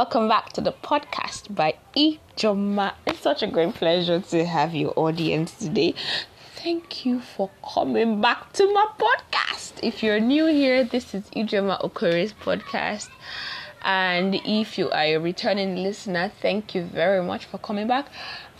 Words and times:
Welcome 0.00 0.28
back 0.28 0.52
to 0.52 0.60
the 0.60 0.70
podcast 0.70 1.52
by 1.52 1.74
Ijoma. 1.96 2.94
It's 3.04 3.18
such 3.18 3.42
a 3.42 3.48
great 3.48 3.74
pleasure 3.74 4.20
to 4.20 4.44
have 4.44 4.72
your 4.72 4.92
audience 4.94 5.50
today. 5.58 5.96
Thank 6.54 7.04
you 7.04 7.20
for 7.20 7.50
coming 7.74 8.20
back 8.20 8.52
to 8.52 8.72
my 8.72 8.86
podcast. 8.96 9.72
If 9.82 10.04
you're 10.04 10.20
new 10.20 10.46
here, 10.46 10.84
this 10.84 11.16
is 11.16 11.24
Ijoma 11.30 11.82
Okori's 11.82 12.32
podcast. 12.32 13.08
And 13.82 14.36
if 14.36 14.78
you 14.78 14.88
are 14.90 15.02
a 15.02 15.16
returning 15.16 15.74
listener, 15.82 16.30
thank 16.40 16.76
you 16.76 16.84
very 16.84 17.20
much 17.20 17.46
for 17.46 17.58
coming 17.58 17.88
back. 17.88 18.06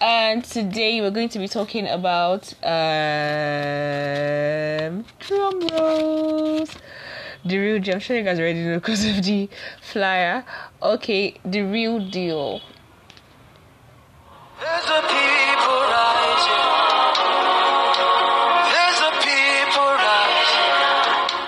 And 0.00 0.44
today 0.44 1.00
we're 1.00 1.12
going 1.12 1.28
to 1.28 1.38
be 1.38 1.46
talking 1.46 1.86
about 1.86 2.52
um, 2.64 2.74
drum 5.20 5.60
rolls. 5.68 6.70
The 7.44 7.56
real 7.58 7.78
deal. 7.80 7.94
I'm 7.94 8.00
sure 8.00 8.16
you 8.16 8.24
guys 8.24 8.38
already 8.38 8.64
know 8.64 8.74
because 8.78 9.04
of 9.04 9.22
the 9.24 9.48
flyer. 9.80 10.44
Okay, 10.82 11.34
the 11.44 11.62
real 11.62 11.98
deal. 11.98 12.60
There's 14.60 14.84
a 14.84 15.00
people 15.06 15.78
rising. 15.94 16.66
There's 18.68 19.00
a 19.00 19.10
people 19.22 19.86
rising. 19.86 21.38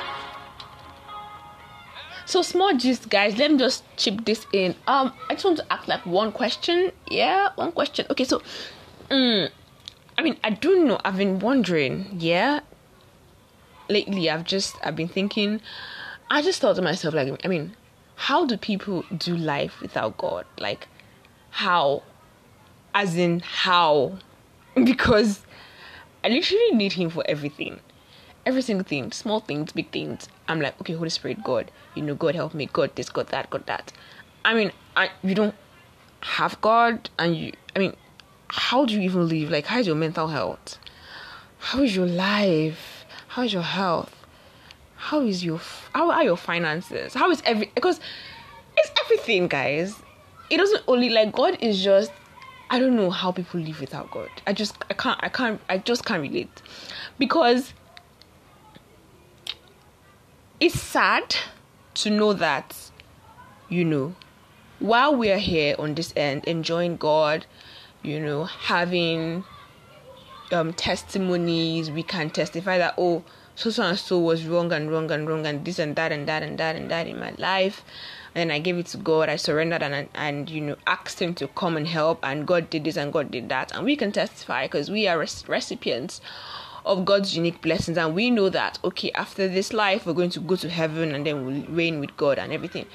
So 2.27 2.43
small 2.43 2.77
gist, 2.77 3.11
guys. 3.11 3.37
Let 3.37 3.51
me 3.51 3.59
just 3.59 3.83
chip 3.97 4.25
this 4.25 4.47
in. 4.53 4.77
Um, 4.87 5.13
I 5.29 5.35
just 5.35 5.45
want 5.45 5.57
to 5.59 5.73
ask 5.73 5.89
like 5.89 6.07
one 6.07 6.31
question. 6.31 6.93
Yeah, 7.11 7.49
one 7.57 7.73
question. 7.73 8.07
Okay, 8.11 8.25
so, 8.25 8.41
um, 9.11 9.49
I 10.17 10.23
mean, 10.23 10.39
I 10.45 10.51
don't 10.51 10.87
know. 10.87 11.01
I've 11.05 11.17
been 11.17 11.41
wondering. 11.41 12.17
Yeah, 12.17 12.61
lately 13.91 14.31
I've 14.31 14.45
just 14.45 14.77
I've 14.83 14.97
been 14.97 15.09
thinking 15.09 15.61
I 16.31 16.43
just 16.43 16.61
thought 16.61 16.77
to 16.77 16.83
myself 16.83 17.15
like 17.15 17.45
I 17.45 17.49
mean 17.49 17.77
how 18.15 18.47
do 18.47 18.57
people 18.57 19.05
do 19.17 19.37
life 19.37 19.81
without 19.81 20.17
God? 20.19 20.47
Like 20.59 20.89
how? 21.51 22.03
As 22.95 23.17
in 23.17 23.41
how? 23.41 24.19
Because 24.75 25.41
I 26.23 26.29
literally 26.29 26.71
need 26.73 26.93
him 26.93 27.11
for 27.11 27.25
everything. 27.29 27.81
Every 28.47 28.63
single 28.63 28.87
thing 28.87 29.13
small 29.13 29.41
things 29.41 29.73
big 29.73 29.91
things. 29.91 30.29
I'm 30.49 30.61
like 30.61 30.81
okay 30.81 30.95
Holy 30.95 31.11
Spirit 31.11 31.43
God 31.43 31.71
you 31.95 32.03
know 32.03 32.15
God 32.15 32.35
help 32.35 32.55
me 32.55 32.67
God 32.67 32.95
this 32.95 33.11
God 33.11 33.29
that 33.29 33.51
God 33.51 33.67
that. 33.67 33.93
I 34.45 34.55
mean 34.55 34.73
I 34.97 35.11
you 35.23 35.35
don't 35.35 35.55
have 36.21 36.61
God 36.61 37.11
and 37.19 37.37
you 37.37 37.53
I 37.75 37.81
mean 37.81 37.97
how 38.49 38.85
do 38.85 38.95
you 38.95 39.01
even 39.01 39.29
live? 39.29 39.51
Like 39.51 39.67
how's 39.67 39.87
your 39.87 39.97
mental 39.97 40.29
health? 40.29 40.79
How 41.59 41.83
is 41.83 41.95
your 41.95 42.07
life 42.07 43.00
how 43.31 43.43
is 43.43 43.53
your 43.53 43.63
health? 43.63 44.13
How 44.97 45.21
is 45.21 45.45
your 45.45 45.61
how 45.95 46.11
are 46.11 46.25
your 46.25 46.37
finances? 46.37 47.15
How 47.15 47.31
is 47.31 47.41
every 47.45 47.71
because 47.77 48.01
it's 48.77 48.91
everything, 49.05 49.47
guys. 49.47 49.95
It 50.51 50.57
doesn't 50.57 50.83
only 50.89 51.11
like 51.11 51.33
God 51.33 51.57
is 51.61 51.83
just 51.83 52.11
I 52.71 52.81
don't 52.81 52.97
know 52.97 53.09
how 53.11 53.31
people 53.31 53.61
live 53.61 53.81
without 53.81 54.11
God. 54.11 54.31
I 54.49 54.53
just 54.53 54.77
I 54.91 54.95
can't 54.95 55.21
I 55.23 55.29
can't 55.29 55.61
I 55.69 55.79
just 55.79 56.05
can't 56.05 56.21
relate. 56.21 56.51
Because 57.21 57.73
it's 60.59 60.81
sad 60.81 61.37
to 61.95 62.11
know 62.11 62.33
that 62.33 62.91
you 63.69 63.85
know 63.85 64.17
while 64.81 65.15
we 65.15 65.31
are 65.31 65.39
here 65.39 65.77
on 65.79 65.95
this 65.95 66.13
end 66.17 66.45
enjoying 66.47 66.97
God, 66.97 67.47
you 68.03 68.19
know, 68.19 68.45
having 68.45 69.45
um, 70.53 70.73
testimonies, 70.73 71.91
we 71.91 72.03
can 72.03 72.31
testify 72.31 72.79
that, 72.79 72.95
oh, 72.99 73.25
so 73.61 73.69
so 73.69 73.83
and 73.83 73.99
so 73.99 74.19
was 74.19 74.47
wrong 74.47 74.73
and 74.73 74.91
wrong 74.91 75.11
and 75.11 75.29
wrong 75.29 75.45
and 75.45 75.65
this 75.67 75.79
and 75.79 75.95
that 75.97 76.13
and 76.13 76.27
that 76.27 76.43
and 76.43 76.57
that 76.59 76.77
and 76.77 76.91
that 76.91 77.07
in 77.07 77.21
my 77.21 77.35
life. 77.37 77.85
And 78.35 78.51
I 78.51 78.59
gave 78.59 78.79
it 78.79 78.87
to 78.87 78.97
God. 78.97 79.29
I 79.29 79.37
surrendered 79.37 79.83
and 79.83 80.09
and 80.15 80.49
you 80.49 80.63
know 80.63 80.77
asked 80.87 81.21
Him 81.21 81.35
to 81.35 81.49
come 81.49 81.77
and 81.77 81.87
help. 81.87 82.21
And 82.23 82.47
God 82.47 82.71
did 82.71 82.85
this 82.85 82.97
and 82.97 83.13
God 83.13 83.31
did 83.31 83.51
that. 83.51 83.71
And 83.75 83.85
we 83.85 83.97
can 83.97 84.13
testify 84.13 84.65
because 84.65 84.91
we 84.91 85.07
are 85.09 85.19
recipients 85.19 86.23
of 86.87 87.05
God's 87.05 87.37
unique 87.37 87.61
blessings. 87.61 87.99
And 87.99 88.15
we 88.15 88.31
know 88.31 88.49
that 88.49 88.79
okay, 88.83 89.11
after 89.13 89.47
this 89.47 89.75
life, 89.75 90.07
we're 90.07 90.15
going 90.15 90.31
to 90.31 90.41
go 90.41 90.57
to 90.57 90.71
heaven 90.71 91.15
and 91.15 91.27
then 91.27 91.45
we'll 91.45 91.67
reign 91.67 92.01
with 92.01 92.17
God 92.17 92.39
and 92.39 92.55
everything. 92.55 92.87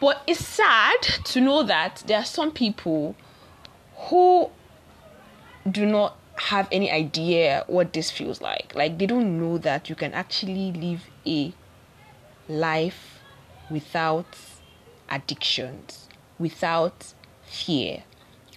But 0.00 0.22
it's 0.26 0.44
sad 0.44 1.00
to 1.02 1.40
know 1.40 1.62
that 1.62 2.02
there 2.06 2.18
are 2.18 2.24
some 2.24 2.50
people 2.50 3.14
who 4.08 4.50
do 5.72 5.86
not 5.86 6.16
have 6.36 6.68
any 6.70 6.90
idea 6.90 7.64
what 7.66 7.92
this 7.92 8.10
feels 8.10 8.40
like. 8.40 8.74
Like 8.74 8.98
they 8.98 9.06
don't 9.06 9.38
know 9.38 9.58
that 9.58 9.88
you 9.88 9.94
can 9.94 10.12
actually 10.12 10.72
live 10.72 11.04
a 11.26 11.52
life 12.48 13.20
without 13.70 14.38
addictions, 15.08 16.08
without 16.38 17.14
fear, 17.46 18.04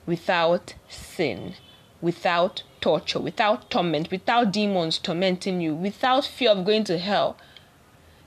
without 0.06 0.76
sin, 0.90 1.56
without 2.02 2.64
torture, 2.80 3.20
without 3.20 3.70
torment, 3.70 4.12
without 4.12 4.52
demons 4.52 4.98
tormenting 4.98 5.62
you, 5.62 5.76
without 5.76 6.26
fear 6.26 6.52
of 6.52 6.66
going 6.66 6.84
to 6.86 6.98
hell. 6.98 7.38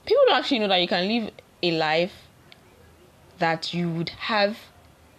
People 0.05 0.23
don't 0.27 0.39
actually 0.39 0.59
know 0.59 0.67
that 0.67 0.81
you 0.81 0.87
can 0.87 1.07
live 1.07 1.31
a 1.63 1.71
life 1.71 2.13
that 3.39 3.73
you 3.73 3.89
would 3.89 4.09
have 4.09 4.57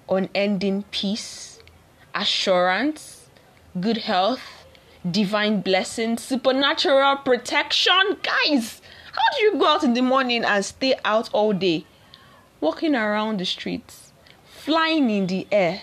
unending 0.09 0.85
peace, 0.91 1.61
assurance, 2.15 3.16
good 3.81 3.99
health, 3.99 4.41
divine 5.09 5.61
blessings, 5.61 6.23
supernatural 6.23 7.17
protection. 7.17 8.17
Guys, 8.23 8.81
how 9.13 9.37
do 9.37 9.43
you 9.43 9.59
go 9.59 9.67
out 9.67 9.85
in 9.85 9.95
the 9.95 10.03
morning 10.03 10.45
and 10.45 10.65
stay 10.65 10.95
out 11.05 11.29
all 11.33 11.53
day? 11.53 11.85
Walking 12.61 12.95
around 12.95 13.39
the 13.39 13.45
streets, 13.45 14.13
flying 14.45 15.11
in 15.11 15.27
the 15.27 15.47
air, 15.53 15.83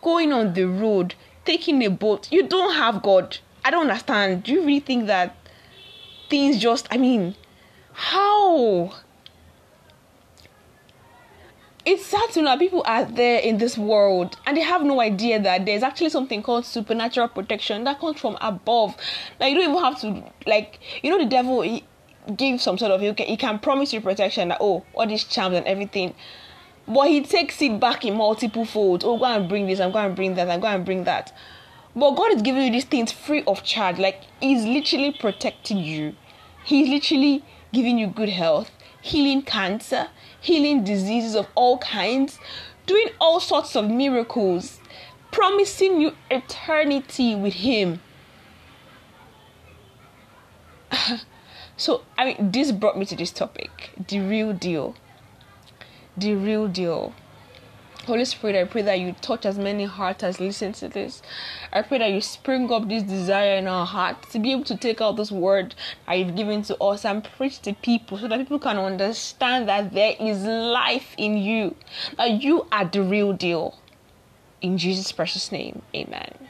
going 0.00 0.32
on 0.32 0.54
the 0.54 0.64
road, 0.64 1.14
taking 1.44 1.84
a 1.84 1.90
boat. 1.90 2.30
You 2.32 2.46
don't 2.46 2.74
have 2.74 3.02
God. 3.02 3.38
I 3.64 3.70
don't 3.70 3.90
understand. 3.90 4.44
Do 4.44 4.52
you 4.52 4.60
really 4.60 4.80
think 4.80 5.06
that 5.06 5.36
things 6.30 6.58
just, 6.58 6.88
I 6.90 6.96
mean, 6.96 7.34
how? 7.92 8.94
It's 11.86 12.04
sad 12.04 12.28
to 12.30 12.42
know 12.42 12.58
people 12.58 12.82
are 12.84 13.04
there 13.04 13.38
in 13.38 13.58
this 13.58 13.78
world 13.78 14.36
and 14.44 14.56
they 14.56 14.60
have 14.60 14.82
no 14.82 15.00
idea 15.00 15.40
that 15.40 15.64
there's 15.64 15.84
actually 15.84 16.10
something 16.10 16.42
called 16.42 16.66
supernatural 16.66 17.28
protection 17.28 17.84
that 17.84 18.00
comes 18.00 18.20
from 18.20 18.36
above. 18.40 18.96
Like 19.38 19.52
you 19.52 19.60
don't 19.60 19.70
even 19.70 19.82
have 19.82 20.00
to 20.00 20.32
like 20.46 20.80
you 21.02 21.10
know 21.10 21.18
the 21.18 21.30
devil 21.30 21.62
he 21.62 21.84
gives 22.36 22.64
some 22.64 22.76
sort 22.76 22.90
of 22.90 23.00
he 23.00 23.14
can, 23.14 23.26
he 23.26 23.36
can 23.36 23.60
promise 23.60 23.92
you 23.92 24.00
protection 24.00 24.48
that 24.48 24.58
oh 24.60 24.84
all 24.94 25.06
these 25.06 25.22
charms 25.22 25.56
and 25.56 25.66
everything. 25.66 26.12
But 26.88 27.08
he 27.08 27.22
takes 27.22 27.62
it 27.62 27.78
back 27.80 28.04
in 28.04 28.16
multiple 28.16 28.64
folds. 28.64 29.04
Oh, 29.04 29.18
go 29.18 29.24
and 29.24 29.48
bring 29.48 29.66
this, 29.66 29.80
I'm 29.80 29.90
going 29.90 30.08
to 30.08 30.14
bring 30.14 30.34
that, 30.34 30.48
I'm 30.48 30.60
going 30.60 30.78
to 30.78 30.84
bring 30.84 31.04
that. 31.04 31.32
But 31.96 32.12
God 32.12 32.32
is 32.32 32.42
giving 32.42 32.62
you 32.62 32.70
these 32.70 32.84
things 32.84 33.10
free 33.10 33.42
of 33.44 33.62
charge. 33.62 33.98
Like 33.98 34.22
He's 34.40 34.64
literally 34.64 35.12
protecting 35.12 35.78
you. 35.78 36.14
He's 36.64 36.88
literally 36.88 37.44
giving 37.72 37.98
you 37.98 38.08
good 38.08 38.28
health, 38.28 38.70
healing 39.02 39.42
cancer, 39.42 40.08
healing 40.46 40.84
diseases 40.84 41.34
of 41.34 41.48
all 41.56 41.78
kinds, 41.78 42.38
doing 42.86 43.08
all 43.20 43.40
sorts 43.40 43.74
of 43.74 43.90
miracles, 43.90 44.80
promising 45.32 46.00
you 46.00 46.12
eternity 46.30 47.34
with 47.34 47.54
Him. 47.54 48.00
so, 51.76 52.02
I 52.16 52.26
mean, 52.26 52.52
this 52.52 52.70
brought 52.70 52.96
me 52.96 53.04
to 53.06 53.16
this 53.16 53.32
topic 53.32 53.90
the 54.08 54.20
real 54.20 54.52
deal. 54.52 54.94
The 56.16 56.34
real 56.34 56.68
deal. 56.68 57.12
Holy 58.04 58.24
Spirit, 58.24 58.56
I 58.56 58.64
pray 58.64 58.82
that 58.82 59.00
you 59.00 59.16
touch 59.20 59.44
as 59.44 59.58
many 59.58 59.84
hearts 59.84 60.22
as 60.22 60.38
listen 60.38 60.72
to 60.74 60.88
this. 60.88 61.22
I 61.72 61.82
pray 61.82 61.98
that 61.98 62.12
you 62.12 62.20
spring 62.20 62.70
up 62.70 62.88
this 62.88 63.02
desire 63.02 63.56
in 63.56 63.66
our 63.66 63.84
hearts 63.84 64.30
to 64.32 64.38
be 64.38 64.52
able 64.52 64.64
to 64.64 64.76
take 64.76 65.00
out 65.00 65.16
this 65.16 65.32
word 65.32 65.74
that 66.06 66.14
you've 66.14 66.36
given 66.36 66.62
to 66.62 66.76
us 66.78 67.04
and 67.04 67.24
preach 67.24 67.60
to 67.62 67.74
people 67.74 68.18
so 68.18 68.28
that 68.28 68.38
people 68.38 68.60
can 68.60 68.78
understand 68.78 69.68
that 69.68 69.92
there 69.92 70.14
is 70.20 70.44
life 70.44 71.14
in 71.18 71.36
you, 71.36 71.74
that 72.16 72.42
you 72.42 72.66
are 72.70 72.84
the 72.84 73.02
real 73.02 73.32
deal. 73.32 73.78
In 74.60 74.78
Jesus' 74.78 75.10
precious 75.10 75.50
name, 75.50 75.82
amen. 75.94 76.48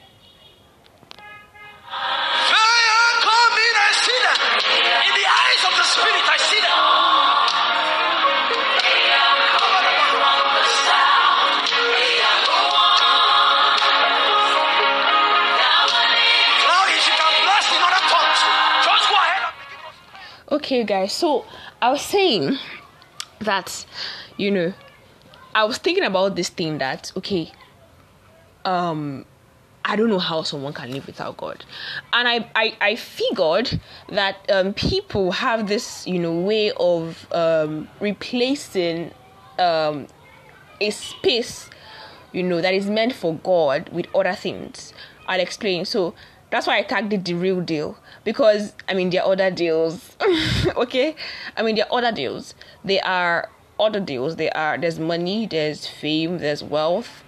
Okay, 20.66 20.82
guys, 20.82 21.12
so 21.12 21.44
I 21.80 21.92
was 21.92 22.02
saying 22.02 22.58
that, 23.38 23.86
you 24.36 24.50
know, 24.50 24.72
I 25.54 25.62
was 25.62 25.78
thinking 25.78 26.02
about 26.02 26.34
this 26.34 26.48
thing 26.48 26.78
that, 26.78 27.12
okay, 27.16 27.52
um, 28.64 29.26
I 29.84 29.94
don't 29.94 30.10
know 30.10 30.18
how 30.18 30.42
someone 30.42 30.72
can 30.72 30.90
live 30.90 31.06
without 31.06 31.36
God. 31.36 31.64
And 32.12 32.26
I, 32.26 32.50
I, 32.56 32.76
I 32.80 32.96
figured 32.96 33.80
that 34.08 34.44
um, 34.50 34.74
people 34.74 35.30
have 35.30 35.68
this, 35.68 36.04
you 36.04 36.18
know, 36.18 36.34
way 36.40 36.72
of 36.72 37.28
um, 37.30 37.86
replacing 38.00 39.12
um, 39.60 40.08
a 40.80 40.90
space, 40.90 41.70
you 42.32 42.42
know, 42.42 42.60
that 42.60 42.74
is 42.74 42.90
meant 42.90 43.12
for 43.12 43.36
God 43.36 43.88
with 43.90 44.06
other 44.12 44.34
things. 44.34 44.92
I'll 45.28 45.38
explain. 45.38 45.84
So 45.84 46.14
that's 46.56 46.66
why 46.66 46.78
I 46.78 46.82
tagged 46.82 47.12
it 47.12 47.26
the 47.26 47.34
real 47.34 47.60
deal. 47.60 47.98
Because 48.24 48.72
I 48.88 48.94
mean 48.94 49.10
there 49.10 49.22
are 49.22 49.32
other 49.32 49.50
deals. 49.50 50.16
okay? 50.76 51.14
I 51.54 51.62
mean 51.62 51.76
there 51.76 51.84
are 51.84 51.98
other 51.98 52.12
deals. 52.12 52.54
They 52.82 52.98
are 53.00 53.50
other 53.78 54.00
deals. 54.00 54.36
They 54.36 54.48
are 54.50 54.78
there's 54.78 54.98
money, 54.98 55.46
there's 55.46 55.86
fame, 55.86 56.38
there's 56.38 56.64
wealth, 56.64 57.22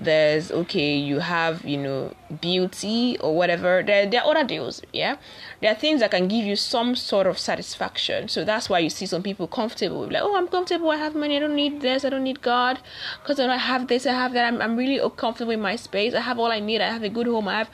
there's 0.00 0.50
okay 0.50 0.96
you 0.96 1.20
have 1.20 1.64
you 1.64 1.76
know 1.76 2.12
beauty 2.40 3.16
or 3.20 3.36
whatever. 3.36 3.84
There, 3.86 4.04
there 4.04 4.20
are 4.20 4.32
other 4.32 4.42
deals 4.42 4.82
yeah? 4.92 5.14
There 5.60 5.70
are 5.70 5.76
things 5.76 6.00
that 6.00 6.10
can 6.10 6.26
give 6.26 6.44
you 6.44 6.56
some 6.56 6.96
sort 6.96 7.28
of 7.28 7.38
satisfaction. 7.38 8.26
So 8.26 8.44
that's 8.44 8.68
why 8.68 8.80
you 8.80 8.90
see 8.90 9.06
some 9.06 9.22
people 9.22 9.46
comfortable 9.46 10.10
like 10.10 10.22
oh 10.22 10.36
i'm 10.36 10.48
comfortable. 10.48 10.90
I 10.90 10.96
have 10.96 11.14
money. 11.14 11.36
I 11.36 11.38
don't 11.38 11.54
need 11.54 11.82
this. 11.82 12.04
I 12.04 12.08
don't 12.08 12.24
need 12.24 12.42
god. 12.42 12.80
Because 13.22 13.38
i 13.38 13.56
have 13.56 13.86
this 13.86 14.06
i 14.06 14.12
have 14.12 14.32
that. 14.32 14.44
I'm, 14.52 14.60
I'm 14.60 14.76
really 14.76 14.98
comfortable 15.16 15.52
in 15.52 15.60
my 15.60 15.76
space. 15.76 16.14
I 16.14 16.20
have 16.22 16.40
all 16.40 16.50
i 16.50 16.58
need. 16.58 16.80
I 16.80 16.90
have 16.90 17.04
a 17.04 17.08
good 17.08 17.28
home. 17.28 17.46
I 17.46 17.58
have 17.58 17.70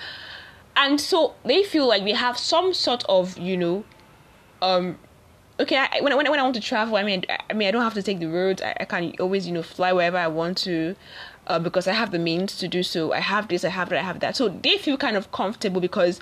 and 0.78 0.98
so 1.00 1.34
they 1.44 1.62
feel 1.62 1.86
like 1.86 2.04
they 2.04 2.12
have 2.12 2.38
some 2.38 2.72
sort 2.72 3.04
of 3.08 3.36
you 3.36 3.56
know 3.56 3.84
um 4.62 4.98
okay 5.60 5.76
I, 5.76 6.00
when, 6.00 6.16
when, 6.16 6.30
when 6.30 6.40
i 6.40 6.42
want 6.42 6.54
to 6.54 6.60
travel 6.60 6.96
i 6.96 7.02
mean 7.02 7.24
i 7.50 7.52
mean 7.52 7.68
i 7.68 7.70
don't 7.70 7.82
have 7.82 7.94
to 7.94 8.02
take 8.02 8.20
the 8.20 8.26
roads 8.28 8.62
I, 8.62 8.74
I 8.80 8.84
can 8.86 9.12
always 9.20 9.46
you 9.46 9.52
know 9.52 9.62
fly 9.62 9.92
wherever 9.92 10.16
i 10.16 10.28
want 10.28 10.56
to 10.58 10.96
uh, 11.48 11.58
because 11.58 11.88
I 11.88 11.92
have 11.92 12.10
the 12.10 12.18
means 12.18 12.56
to 12.58 12.68
do 12.68 12.82
so. 12.82 13.12
I 13.12 13.20
have 13.20 13.48
this, 13.48 13.64
I 13.64 13.70
have 13.70 13.88
that, 13.88 13.98
I 13.98 14.02
have 14.02 14.20
that. 14.20 14.36
So 14.36 14.48
they 14.48 14.76
feel 14.78 14.96
kind 14.96 15.16
of 15.16 15.32
comfortable 15.32 15.80
because 15.80 16.20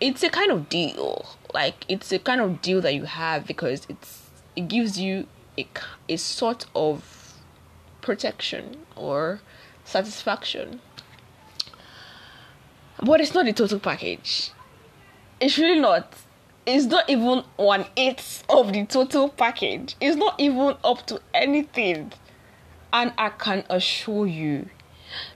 it's 0.00 0.22
a 0.22 0.30
kind 0.30 0.52
of 0.52 0.68
deal. 0.68 1.26
Like 1.52 1.84
it's 1.88 2.12
a 2.12 2.18
kind 2.18 2.40
of 2.40 2.62
deal 2.62 2.80
that 2.80 2.94
you 2.94 3.04
have 3.04 3.46
because 3.46 3.86
it's 3.88 4.22
it 4.54 4.68
gives 4.68 4.98
you 4.98 5.26
a, 5.58 5.66
a 6.08 6.16
sort 6.16 6.66
of 6.74 7.34
protection 8.00 8.86
or 8.94 9.40
satisfaction. 9.84 10.80
But 13.02 13.20
it's 13.20 13.34
not 13.34 13.44
the 13.44 13.52
total 13.52 13.78
package. 13.78 14.50
It's 15.40 15.58
really 15.58 15.80
not. 15.80 16.14
It's 16.64 16.86
not 16.86 17.08
even 17.08 17.44
one 17.56 17.86
eighth 17.96 18.42
of 18.48 18.72
the 18.72 18.84
total 18.86 19.28
package. 19.28 19.94
It's 20.00 20.16
not 20.16 20.38
even 20.40 20.76
up 20.82 21.06
to 21.06 21.20
anything. 21.34 22.12
And 22.92 23.12
I 23.18 23.28
can 23.28 23.64
assure 23.68 24.26
you, 24.26 24.68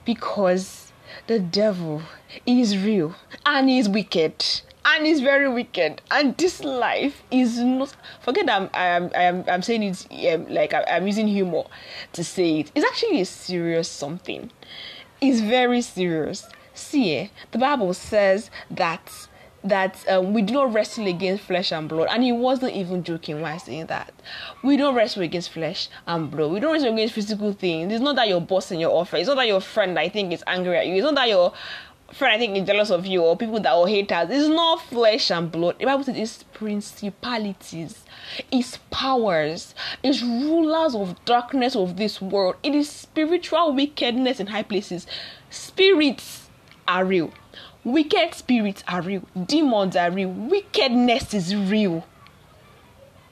because 0.03 0.91
the 1.27 1.39
devil 1.39 2.01
is 2.45 2.77
real 2.77 3.15
and 3.45 3.69
is 3.69 3.87
wicked 3.87 4.43
and 4.85 5.05
is 5.05 5.21
very 5.21 5.47
wicked 5.47 6.01
and 6.09 6.35
this 6.37 6.63
life 6.63 7.21
is 7.29 7.59
not 7.59 7.95
forget 8.21 8.49
I'm 8.49 8.69
I'm 8.73 9.11
I'm, 9.15 9.43
I'm 9.47 9.61
saying 9.61 9.83
it 9.83 10.33
um, 10.33 10.47
like 10.47 10.73
I, 10.73 10.83
I'm 10.89 11.05
using 11.05 11.27
humor 11.27 11.63
to 12.13 12.23
say 12.23 12.61
it 12.61 12.71
it's 12.73 12.85
actually 12.85 13.21
a 13.21 13.25
serious 13.25 13.87
something 13.87 14.51
it's 15.19 15.39
very 15.39 15.81
serious 15.81 16.47
see 16.81 17.15
eh, 17.15 17.27
the 17.51 17.57
bible 17.57 17.93
says 17.93 18.49
that 18.69 19.27
that 19.63 20.03
um, 20.09 20.33
we 20.33 20.41
do 20.41 20.53
not 20.53 20.73
wrestle 20.73 21.07
against 21.07 21.43
flesh 21.43 21.71
and 21.71 21.87
blood. 21.87 22.07
And 22.09 22.23
he 22.23 22.31
wasn't 22.31 22.73
even 22.73 23.03
joking 23.03 23.41
while 23.41 23.59
saying 23.59 23.87
that. 23.87 24.11
We 24.63 24.77
don't 24.77 24.95
wrestle 24.95 25.21
against 25.21 25.51
flesh 25.51 25.89
and 26.07 26.31
blood. 26.31 26.51
We 26.51 26.59
don't 26.59 26.73
wrestle 26.73 26.93
against 26.93 27.13
physical 27.13 27.53
things. 27.53 27.93
It's 27.93 28.01
not 28.01 28.15
that 28.15 28.27
your 28.27 28.41
boss 28.41 28.71
in 28.71 28.79
your 28.79 28.91
office. 28.91 29.19
It's 29.19 29.27
not 29.27 29.37
that 29.37 29.47
your 29.47 29.61
friend 29.61 29.97
I 29.99 30.09
think 30.09 30.33
is 30.33 30.43
angry 30.47 30.77
at 30.77 30.87
you. 30.87 30.95
It's 30.95 31.03
not 31.03 31.15
that 31.15 31.29
your 31.29 31.53
friend 32.11 32.33
I 32.33 32.37
think 32.37 32.57
is 32.57 32.67
jealous 32.67 32.89
of 32.89 33.05
you 33.05 33.21
or 33.21 33.37
people 33.37 33.59
that 33.59 33.71
are 33.71 33.87
haters. 33.87 34.29
It's 34.29 34.49
not 34.49 34.81
flesh 34.81 35.31
and 35.31 35.51
blood. 35.51 35.77
The 35.79 35.85
Bible 35.85 36.03
says 36.03 36.17
it's 36.17 36.43
principalities, 36.53 38.03
it's 38.51 38.79
powers, 38.89 39.75
it's 40.03 40.21
rulers 40.21 40.95
of 40.95 41.23
darkness 41.25 41.75
of 41.75 41.97
this 41.97 42.21
world. 42.21 42.55
It 42.63 42.75
is 42.75 42.89
spiritual 42.89 43.73
wickedness 43.73 44.39
in 44.39 44.47
high 44.47 44.63
places. 44.63 45.07
Spirits 45.49 46.40
are 46.91 47.05
real 47.05 47.31
Wicked 47.83 48.35
spirits 48.35 48.83
are 48.87 49.01
real. 49.01 49.23
Demons 49.45 49.95
are 49.95 50.11
real. 50.11 50.29
Wickedness 50.29 51.33
is 51.33 51.55
real. 51.55 52.05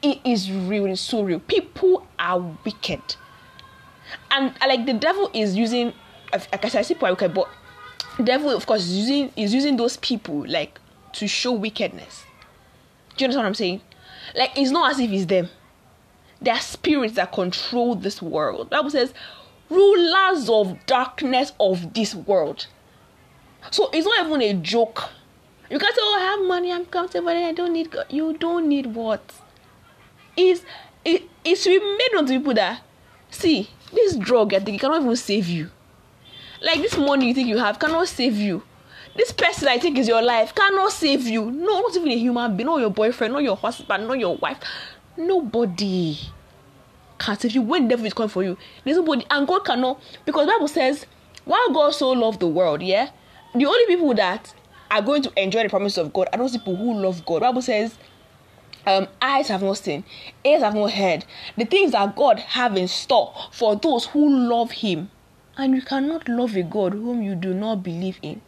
It 0.02 0.20
is 0.26 0.52
real. 0.52 0.88
It's 0.88 1.02
so 1.02 1.22
real. 1.22 1.40
People 1.40 2.08
are 2.18 2.40
wicked. 2.66 3.02
And 4.32 4.56
uh, 4.60 4.68
like 4.68 4.88
the 4.88 4.94
devil 4.94 5.30
is 5.36 5.56
using, 5.56 5.94
like 6.34 6.66
I 6.66 6.70
said, 6.70 6.88
people 6.88 7.10
wicked, 7.10 7.34
but 7.34 7.48
devil, 8.24 8.50
of 8.50 8.66
course, 8.66 8.82
is 8.86 8.98
using 8.98 9.32
is 9.36 9.54
using 9.54 9.78
those 9.78 9.98
people 9.98 10.48
like 10.48 10.80
to 11.14 11.28
show 11.28 11.52
wickedness. 11.52 12.24
Do 13.18 13.24
you 13.24 13.26
understand 13.26 13.44
what 13.44 13.48
I'm 13.48 13.54
saying? 13.54 13.82
Like 14.36 14.58
it's 14.58 14.72
not 14.72 14.92
as 14.92 15.00
if 15.00 15.12
it's 15.12 15.26
them. 15.26 15.50
There 16.42 16.56
are 16.56 16.60
spirits 16.60 17.16
that 17.16 17.34
control 17.34 17.94
this 17.94 18.20
world. 18.20 18.68
The 18.68 18.78
Bible 18.78 18.90
says, 18.90 19.14
rulers 19.70 20.50
of 20.50 20.84
darkness 20.88 21.52
of 21.60 21.94
this 21.94 22.16
world. 22.16 22.66
So 23.72 23.90
it's 23.92 24.06
not 24.06 24.26
even 24.26 24.42
a 24.42 24.54
joke. 24.62 25.10
You 25.70 25.78
can 25.78 25.90
say, 25.94 26.02
"Oh, 26.02 26.16
I 26.20 26.24
have 26.24 26.48
money, 26.48 26.72
I'm 26.72 26.86
comfortable, 26.86 27.30
I 27.30 27.52
don't 27.52 27.74
need 27.74 27.92
God." 27.92 28.06
You 28.10 28.34
don't 28.34 28.68
need 28.68 28.88
what? 28.88 29.22
Is 30.36 30.64
it? 31.06 31.24
It 31.44 31.56
should 31.56 31.80
be 31.80 31.80
made 31.80 32.10
known 32.14 32.26
to 32.26 32.34
people 32.34 32.54
that 32.56 32.82
see 33.30 33.70
this 33.94 34.16
drug. 34.16 34.54
I 34.54 34.60
think 34.60 34.78
it 34.78 34.82
cannot 34.82 35.02
even 35.02 35.16
save 35.16 35.48
you. 35.48 35.70
Like 36.62 36.82
this 36.82 36.98
money 36.98 37.28
you 37.28 37.34
think 37.34 37.48
you 37.48 37.58
have 37.58 37.80
cannot 37.80 38.08
save 38.08 38.38
you. 38.38 38.64
This 39.16 39.32
person 39.32 39.68
I 39.68 39.78
think 39.78 39.98
is 39.98 40.08
your 40.08 40.22
life 40.22 40.54
cannot 40.56 40.92
save 40.92 41.28
you. 41.28 41.52
No, 41.52 41.82
not 41.82 41.96
even 41.96 42.10
a 42.10 42.18
human 42.18 42.56
being, 42.56 42.68
not 42.68 42.80
your 42.80 42.90
boyfriend, 42.90 43.34
not 43.34 43.44
your 43.44 43.56
husband, 43.56 44.08
not 44.08 44.20
your 44.20 44.38
wife. 44.38 44.58
Nobody 45.18 46.18
can 47.18 47.38
save 47.38 47.51
you 47.51 47.62
when 47.62 47.84
the 47.84 47.89
devil 47.89 48.06
is 48.06 48.13
coming 48.13 48.30
for 48.30 48.44
you. 48.44 48.58
There's 48.84 48.98
nobody, 48.98 49.25
and 49.30 49.48
God 49.48 49.66
cannot 49.66 50.01
because 50.25 50.48
Bible 50.48 50.68
says, 50.68 51.06
while 51.46 51.70
God 51.74 51.92
so 51.92 52.12
loved 52.12 52.39
the 52.39 52.48
world, 52.48 52.82
yeah, 52.82 53.10
the 53.56 53.65
only 53.65 53.86
people 53.88 54.13
that 54.15 54.53
are 54.91 55.01
going 55.01 55.22
to 55.24 55.41
enjoy 55.41 55.63
the 55.63 55.70
promise 55.70 55.98
of 55.98 56.13
God 56.13 56.27
are 56.32 56.39
those 56.39 56.58
people 56.58 56.75
who 56.75 56.94
love 56.94 57.25
God. 57.25 57.41
Bible 57.41 57.62
says, 57.62 57.98
um, 58.86 59.08
eyes 59.22 59.48
have 59.50 59.62
not 59.62 59.77
seen, 59.77 60.03
ears 60.44 60.62
have 60.62 60.74
not 60.74 60.91
heard 60.91 61.25
the 61.58 61.65
things 61.65 61.91
that 61.91 62.15
God 62.15 62.39
have 62.39 62.75
in 62.77 62.88
store 62.88 63.34
for 63.51 63.75
those 63.75 64.06
who 64.06 64.29
love 64.29 64.72
Him. 64.72 65.12
And 65.58 65.75
you 65.75 65.82
cannot 65.82 66.29
love 66.29 66.56
a 66.56 66.63
God 66.63 66.94
whom 66.94 67.22
you 67.22 67.36
do 67.36 67.53
not 67.53 67.84
believe 67.84 68.18
in. 68.22 68.41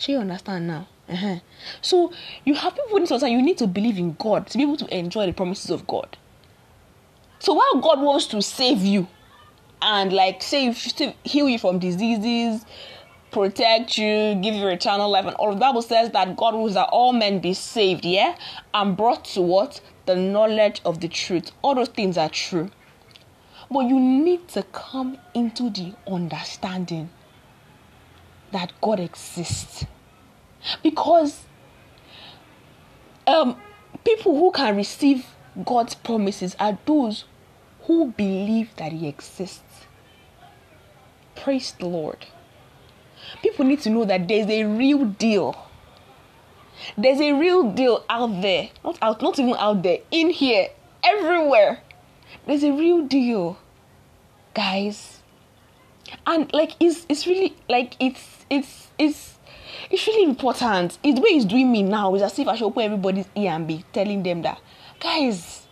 You 0.00 0.18
understand 0.18 0.66
now? 0.66 0.88
Uh-huh. 1.08 1.36
So 1.80 2.12
you 2.44 2.54
have 2.54 2.74
people 2.74 2.98
in 2.98 3.06
society, 3.06 3.34
you 3.34 3.42
need 3.42 3.58
to 3.58 3.66
believe 3.66 3.96
in 3.98 4.14
God 4.18 4.48
to 4.48 4.58
be 4.58 4.64
able 4.64 4.76
to 4.78 4.96
enjoy 4.96 5.26
the 5.26 5.32
promises 5.32 5.70
of 5.70 5.86
God. 5.86 6.16
So 7.38 7.54
while 7.54 7.80
God 7.80 8.00
wants 8.00 8.26
to 8.28 8.42
save 8.42 8.78
you 8.78 9.06
and 9.80 10.12
like 10.12 10.42
save, 10.42 10.76
heal 11.22 11.48
you 11.48 11.58
from 11.58 11.78
diseases, 11.78 12.64
protect 13.36 13.98
you, 13.98 14.34
give 14.36 14.54
you 14.54 14.66
eternal 14.68 15.10
life, 15.10 15.26
and 15.26 15.36
all 15.36 15.52
the 15.52 15.60
Bible 15.60 15.82
says 15.82 16.10
that 16.12 16.34
God 16.36 16.54
wills 16.54 16.72
that 16.72 16.88
all 16.88 17.12
men 17.12 17.38
be 17.38 17.52
saved, 17.52 18.06
yeah, 18.06 18.34
and 18.72 18.96
brought 18.96 19.26
to 19.26 19.42
what? 19.42 19.82
The 20.06 20.16
knowledge 20.16 20.80
of 20.86 21.00
the 21.02 21.08
truth. 21.08 21.52
All 21.60 21.74
those 21.74 21.90
things 21.90 22.16
are 22.16 22.30
true. 22.30 22.70
But 23.70 23.80
you 23.80 24.00
need 24.00 24.48
to 24.48 24.62
come 24.62 25.18
into 25.34 25.68
the 25.68 25.92
understanding 26.06 27.10
that 28.52 28.72
God 28.80 29.00
exists. 29.00 29.84
Because 30.82 31.44
um, 33.26 33.60
people 34.02 34.34
who 34.38 34.50
can 34.50 34.76
receive 34.76 35.26
God's 35.62 35.94
promises 35.94 36.56
are 36.58 36.78
those 36.86 37.26
who 37.82 38.12
believe 38.12 38.74
that 38.76 38.92
He 38.92 39.06
exists. 39.06 39.84
Praise 41.34 41.72
the 41.72 41.86
Lord 41.86 42.24
people 43.42 43.64
need 43.64 43.80
to 43.80 43.90
know 43.90 44.04
that 44.04 44.28
there's 44.28 44.48
a 44.48 44.64
real 44.64 45.04
deal. 45.04 45.56
There's 46.96 47.20
a 47.20 47.32
real 47.32 47.70
deal 47.72 48.04
out 48.08 48.40
there. 48.42 48.70
Not 48.84 48.98
out, 49.02 49.22
not 49.22 49.38
even 49.38 49.54
out 49.58 49.82
there. 49.82 49.98
In 50.10 50.30
here. 50.30 50.68
Everywhere. 51.02 51.80
There's 52.46 52.64
a 52.64 52.72
real 52.72 53.06
deal. 53.06 53.58
Guys. 54.54 55.20
And 56.26 56.52
like 56.52 56.72
it's 56.78 57.04
it's 57.08 57.26
really 57.26 57.56
like 57.68 57.96
it's 57.98 58.44
it's 58.48 58.88
it's 58.98 59.38
it's 59.90 60.06
really 60.06 60.24
important. 60.24 60.98
It's 61.02 61.18
the 61.18 61.22
way 61.22 61.30
he's 61.30 61.44
doing 61.44 61.70
me 61.70 61.82
now 61.82 62.14
is 62.14 62.22
as 62.22 62.38
if 62.38 62.48
I 62.48 62.56
should 62.56 62.66
open 62.66 62.84
everybody's 62.84 63.26
ear 63.34 63.52
and 63.52 63.66
be 63.66 63.84
telling 63.92 64.22
them 64.22 64.42
that 64.42 64.60
guys 65.00 65.65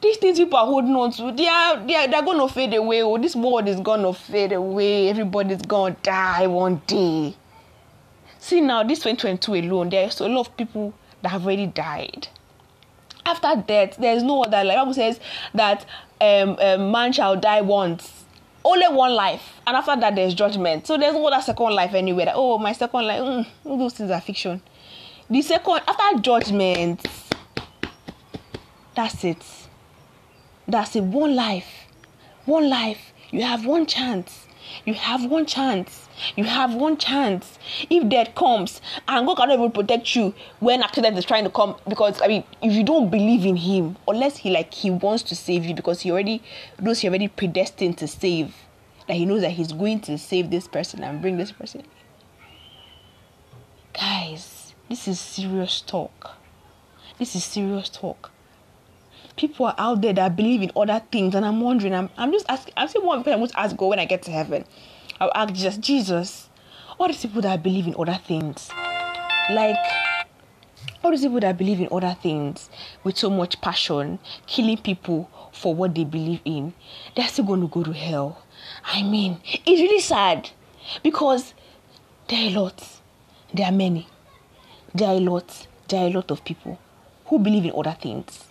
these 0.00 0.16
things 0.16 0.38
people 0.38 0.58
are 0.58 0.66
holding 0.66 0.94
on 0.94 1.12
to, 1.12 1.32
they 1.32 1.48
are 1.48 1.86
they 1.86 1.94
are 1.94 2.08
they're 2.08 2.22
gonna 2.22 2.48
fade 2.48 2.74
away. 2.74 3.02
Oh, 3.02 3.18
this 3.18 3.36
world 3.36 3.68
is 3.68 3.80
gonna 3.80 4.12
fade 4.12 4.52
away. 4.52 5.08
Everybody's 5.08 5.62
gonna 5.62 5.96
die 6.02 6.46
one 6.46 6.80
day. 6.86 7.36
See 8.38 8.60
now, 8.62 8.82
this 8.82 9.00
2022 9.00 9.54
alone, 9.68 9.90
there's 9.90 10.20
a 10.20 10.28
lot 10.28 10.48
of 10.48 10.56
people 10.56 10.94
that 11.20 11.28
have 11.28 11.44
already 11.44 11.66
died. 11.66 12.28
After 13.26 13.62
death, 13.66 13.96
there's 13.98 14.22
no 14.22 14.44
other. 14.44 14.64
Like 14.64 14.78
Bible 14.78 14.94
says 14.94 15.20
that 15.54 15.84
um, 16.20 16.56
um, 16.58 16.90
man 16.90 17.12
shall 17.12 17.36
die 17.36 17.60
once, 17.60 18.24
only 18.64 18.88
one 18.88 19.14
life, 19.14 19.60
and 19.66 19.76
after 19.76 19.94
that 19.96 20.14
there's 20.16 20.32
judgment. 20.32 20.86
So 20.86 20.96
there's 20.96 21.12
no 21.12 21.26
other 21.26 21.42
second 21.42 21.74
life 21.74 21.92
anywhere. 21.92 22.26
That, 22.26 22.34
oh, 22.36 22.56
my 22.56 22.72
second 22.72 23.06
life, 23.06 23.20
mm, 23.20 23.46
those 23.64 23.92
things 23.92 24.10
are 24.10 24.20
fiction. 24.22 24.62
The 25.28 25.42
second 25.42 25.82
after 25.86 26.20
judgment, 26.20 27.06
that's 28.94 29.22
it. 29.24 29.59
That's 30.70 30.94
it. 30.94 31.02
One 31.02 31.34
life, 31.34 31.86
one 32.44 32.68
life. 32.70 33.12
You 33.32 33.42
have 33.42 33.66
one 33.66 33.86
chance. 33.86 34.46
You 34.84 34.94
have 34.94 35.24
one 35.24 35.44
chance. 35.46 36.08
You 36.36 36.44
have 36.44 36.74
one 36.74 36.96
chance. 36.96 37.58
If 37.88 38.08
death 38.08 38.36
comes 38.36 38.80
and 39.08 39.26
God 39.26 39.36
cannot 39.36 39.54
even 39.54 39.72
protect 39.72 40.14
you 40.14 40.32
when 40.60 40.82
accident 40.82 41.18
is 41.18 41.24
trying 41.24 41.42
to 41.42 41.50
come, 41.50 41.74
because 41.88 42.22
I 42.22 42.28
mean, 42.28 42.44
if 42.62 42.72
you 42.72 42.84
don't 42.84 43.10
believe 43.10 43.44
in 43.44 43.56
Him, 43.56 43.96
unless 44.06 44.36
He 44.36 44.50
like 44.50 44.72
He 44.72 44.90
wants 44.90 45.24
to 45.24 45.34
save 45.34 45.64
you, 45.64 45.74
because 45.74 46.02
He 46.02 46.12
already 46.12 46.40
knows 46.80 47.00
He 47.00 47.08
already 47.08 47.26
predestined 47.26 47.98
to 47.98 48.06
save, 48.06 48.54
that 49.08 49.14
He 49.14 49.26
knows 49.26 49.40
that 49.40 49.52
He's 49.52 49.72
going 49.72 50.00
to 50.02 50.18
save 50.18 50.50
this 50.50 50.68
person 50.68 51.02
and 51.02 51.20
bring 51.20 51.36
this 51.36 51.50
person. 51.50 51.82
Guys, 53.92 54.74
this 54.88 55.08
is 55.08 55.18
serious 55.18 55.80
talk. 55.80 56.36
This 57.18 57.34
is 57.34 57.42
serious 57.42 57.88
talk 57.88 58.30
people 59.40 59.64
are 59.64 59.74
out 59.78 60.02
there 60.02 60.12
that 60.12 60.36
believe 60.36 60.60
in 60.60 60.70
other 60.76 61.00
things, 61.10 61.34
and 61.34 61.46
I'm 61.46 61.62
wondering. 61.62 61.94
I'm, 61.94 62.10
I'm 62.18 62.30
just 62.30 62.44
asking. 62.48 62.74
I'm 62.76 62.88
still 62.88 63.00
because 63.00 63.32
I'm 63.32 63.38
going 63.38 63.48
to 63.48 63.58
ask 63.58 63.74
God 63.74 63.86
when 63.86 63.98
I 63.98 64.04
get 64.04 64.22
to 64.24 64.30
heaven. 64.30 64.66
I'll 65.18 65.32
ask 65.34 65.54
Jesus, 65.54 65.78
Jesus, 65.78 66.48
all 66.98 67.08
these 67.08 67.22
people 67.22 67.40
that 67.42 67.62
believe 67.62 67.86
in 67.86 67.94
other 67.98 68.18
things, 68.26 68.68
like 69.50 69.76
all 71.02 71.10
these 71.10 71.22
people 71.22 71.40
that 71.40 71.56
believe 71.56 71.80
in 71.80 71.88
other 71.90 72.14
things 72.22 72.68
with 73.02 73.16
so 73.16 73.30
much 73.30 73.58
passion, 73.62 74.18
killing 74.46 74.76
people 74.76 75.30
for 75.52 75.74
what 75.74 75.94
they 75.94 76.04
believe 76.04 76.40
in, 76.44 76.74
they're 77.16 77.26
still 77.26 77.46
going 77.46 77.62
to 77.62 77.68
go 77.68 77.82
to 77.82 77.92
hell. 77.92 78.42
I 78.84 79.02
mean, 79.02 79.40
it's 79.44 79.80
really 79.80 80.00
sad 80.00 80.50
because 81.02 81.54
there 82.28 82.40
are 82.40 82.48
a 82.48 82.60
lot. 82.60 83.00
There 83.54 83.66
are 83.66 83.72
many. 83.72 84.06
There 84.94 85.08
are 85.08 85.14
a 85.14 85.20
lot. 85.20 85.66
There 85.88 86.02
are 86.02 86.08
a 86.08 86.12
lot 86.12 86.30
of 86.30 86.44
people 86.44 86.78
who 87.26 87.38
believe 87.38 87.64
in 87.64 87.72
other 87.74 87.96
things 88.00 88.49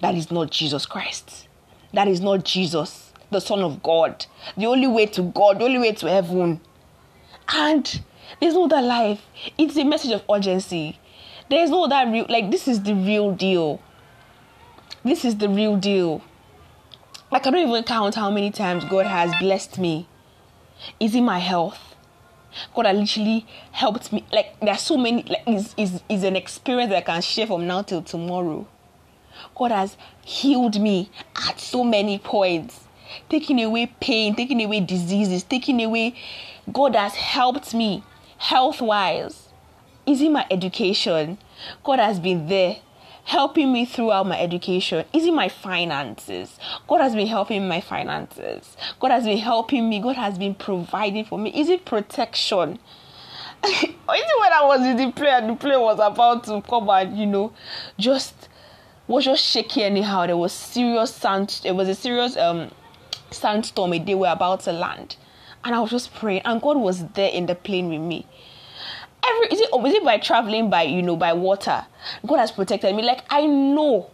that 0.00 0.14
is 0.14 0.30
not 0.30 0.50
Jesus 0.50 0.86
Christ. 0.86 1.48
That 1.92 2.08
is 2.08 2.20
not 2.20 2.44
Jesus, 2.44 3.12
the 3.30 3.40
Son 3.40 3.60
of 3.60 3.82
God. 3.82 4.26
The 4.56 4.66
only 4.66 4.86
way 4.86 5.06
to 5.06 5.22
God, 5.22 5.58
the 5.58 5.64
only 5.64 5.78
way 5.78 5.92
to 5.92 6.08
heaven. 6.08 6.60
And 7.52 8.02
there's 8.40 8.54
no 8.54 8.64
other 8.64 8.80
life. 8.80 9.22
It's 9.58 9.76
a 9.76 9.84
message 9.84 10.12
of 10.12 10.22
urgency. 10.30 10.98
There's 11.48 11.70
no 11.70 11.84
other 11.84 12.10
real, 12.10 12.26
like, 12.28 12.50
this 12.50 12.68
is 12.68 12.82
the 12.82 12.94
real 12.94 13.32
deal. 13.32 13.82
This 15.04 15.24
is 15.24 15.36
the 15.36 15.48
real 15.48 15.76
deal. 15.76 16.22
Like, 17.32 17.46
I 17.46 17.50
don't 17.50 17.68
even 17.68 17.82
count 17.84 18.14
how 18.14 18.30
many 18.30 18.50
times 18.50 18.84
God 18.84 19.06
has 19.06 19.32
blessed 19.40 19.78
me. 19.78 20.08
Is 20.98 21.14
it 21.14 21.22
my 21.22 21.38
health? 21.38 21.78
God 22.74 22.86
has 22.86 22.96
literally 22.96 23.46
helped 23.72 24.12
me. 24.12 24.24
Like, 24.32 24.58
there's 24.60 24.80
so 24.80 24.96
many, 24.96 25.22
like, 25.24 25.42
is 25.46 25.74
is 25.76 26.02
is 26.08 26.24
an 26.24 26.36
experience 26.36 26.90
that 26.90 26.98
I 26.98 27.00
can 27.02 27.22
share 27.22 27.46
from 27.46 27.66
now 27.66 27.82
till 27.82 28.02
tomorrow. 28.02 28.66
God 29.60 29.72
has 29.72 29.98
healed 30.22 30.80
me 30.80 31.10
at 31.46 31.60
so 31.60 31.84
many 31.84 32.18
points, 32.18 32.84
taking 33.28 33.62
away 33.62 33.92
pain, 34.00 34.34
taking 34.34 34.62
away 34.62 34.80
diseases, 34.80 35.42
taking 35.42 35.82
away. 35.82 36.14
God 36.72 36.96
has 36.96 37.14
helped 37.14 37.74
me 37.74 38.02
health 38.38 38.80
wise. 38.80 39.50
Is 40.06 40.22
it 40.22 40.30
my 40.30 40.46
education? 40.50 41.36
God 41.84 41.98
has 41.98 42.18
been 42.18 42.48
there 42.48 42.78
helping 43.24 43.70
me 43.70 43.84
throughout 43.84 44.26
my 44.26 44.40
education? 44.40 45.04
Is 45.12 45.26
it 45.26 45.34
my 45.34 45.50
finances? 45.50 46.58
God 46.88 47.02
has 47.02 47.14
been 47.14 47.26
helping 47.26 47.68
my 47.68 47.82
finances. 47.82 48.78
God 48.98 49.10
has 49.10 49.24
been 49.24 49.36
helping 49.36 49.90
me. 49.90 50.00
God 50.00 50.16
has 50.16 50.38
been 50.38 50.54
providing 50.54 51.26
for 51.26 51.38
me. 51.38 51.50
Is 51.50 51.68
it 51.68 51.84
protection? 51.84 52.78
is 53.66 53.82
it 53.82 54.40
when 54.40 54.52
I 54.54 54.64
was 54.64 54.80
in 54.80 54.96
the 54.96 55.12
plane 55.12 55.34
and 55.34 55.50
the 55.50 55.54
plane 55.56 55.80
was 55.80 55.98
about 56.00 56.44
to 56.44 56.62
come 56.62 56.88
and, 56.88 57.18
you 57.18 57.26
know, 57.26 57.52
just 57.98 58.48
was 59.10 59.24
just 59.24 59.44
shaky 59.44 59.82
anyhow. 59.82 60.26
There 60.26 60.36
was 60.36 60.52
serious 60.52 61.12
sand. 61.12 61.60
It 61.64 61.72
was 61.72 61.88
a 61.88 61.94
serious 61.94 62.36
um 62.36 62.70
sandstorm 63.30 63.90
we 63.90 64.14
were 64.14 64.28
about 64.28 64.60
to 64.60 64.72
land, 64.72 65.16
and 65.64 65.74
I 65.74 65.80
was 65.80 65.90
just 65.90 66.14
praying, 66.14 66.42
and 66.44 66.62
God 66.62 66.76
was 66.76 67.04
there 67.08 67.30
in 67.30 67.46
the 67.46 67.56
plane 67.56 67.88
with 67.88 68.00
me. 68.00 68.24
Every 69.26 69.46
is 69.48 69.60
it 69.60 69.68
is 69.86 69.94
it 69.94 70.04
by 70.04 70.18
traveling 70.18 70.70
by 70.70 70.82
you 70.82 71.02
know 71.02 71.16
by 71.16 71.32
water? 71.32 71.86
God 72.24 72.36
has 72.36 72.52
protected 72.52 72.94
me. 72.94 73.02
Like 73.02 73.24
I 73.28 73.46
know, 73.46 74.10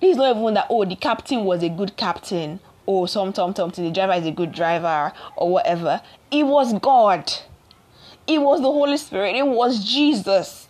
this 0.00 0.12
is 0.12 0.16
not 0.16 0.36
even 0.36 0.54
that. 0.54 0.68
Oh, 0.70 0.84
the 0.84 0.96
captain 0.96 1.44
was 1.44 1.64
a 1.64 1.68
good 1.68 1.96
captain. 1.96 2.60
Oh, 2.86 3.06
some 3.06 3.32
tom 3.32 3.52
tom 3.52 3.70
the 3.70 3.90
driver 3.90 4.12
is 4.12 4.26
a 4.26 4.32
good 4.32 4.52
driver 4.52 5.12
or 5.36 5.50
whatever. 5.50 6.00
It 6.30 6.44
was 6.44 6.72
God. 6.78 7.32
It 8.28 8.40
was 8.40 8.60
the 8.60 8.70
Holy 8.70 8.96
Spirit. 8.96 9.34
It 9.34 9.46
was 9.46 9.84
Jesus 9.84 10.68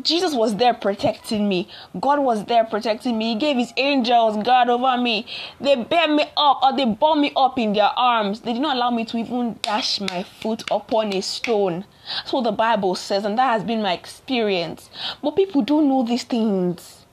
Jesus 0.00 0.34
was 0.34 0.56
there 0.56 0.72
protecting 0.72 1.48
me. 1.48 1.68
God 2.00 2.20
was 2.20 2.46
there 2.46 2.64
protecting 2.64 3.18
me. 3.18 3.34
He 3.34 3.38
gave 3.38 3.58
his 3.58 3.74
angels 3.76 4.42
guard 4.42 4.70
over 4.70 4.96
me. 4.96 5.26
They 5.60 5.76
bear 5.76 6.08
me 6.08 6.24
up 6.36 6.62
or 6.62 6.74
they 6.74 6.86
bore 6.86 7.16
me 7.16 7.32
up 7.36 7.58
in 7.58 7.74
their 7.74 7.90
arms. 7.96 8.40
They 8.40 8.54
did 8.54 8.62
not 8.62 8.76
allow 8.76 8.90
me 8.90 9.04
to 9.04 9.18
even 9.18 9.58
dash 9.60 10.00
my 10.00 10.22
foot 10.22 10.62
upon 10.70 11.12
a 11.12 11.20
stone. 11.20 11.84
That's 12.16 12.32
what 12.32 12.44
the 12.44 12.52
Bible 12.52 12.94
says, 12.94 13.24
and 13.24 13.38
that 13.38 13.52
has 13.52 13.64
been 13.64 13.82
my 13.82 13.92
experience. 13.92 14.88
But 15.22 15.36
people 15.36 15.60
don't 15.60 15.88
know 15.88 16.02
these 16.02 16.24
things. 16.24 17.04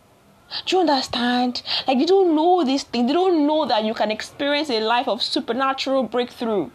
Do 0.66 0.78
you 0.78 0.80
understand? 0.82 1.62
Like 1.88 2.00
they 2.00 2.06
don't 2.06 2.34
know 2.36 2.64
these 2.64 2.84
things. 2.84 3.08
They 3.08 3.14
don't 3.14 3.46
know 3.46 3.66
that 3.66 3.84
you 3.84 3.94
can 3.94 4.10
experience 4.10 4.70
a 4.70 4.80
life 4.80 5.08
of 5.08 5.22
supernatural 5.22 6.04
breakthrough. 6.04 6.72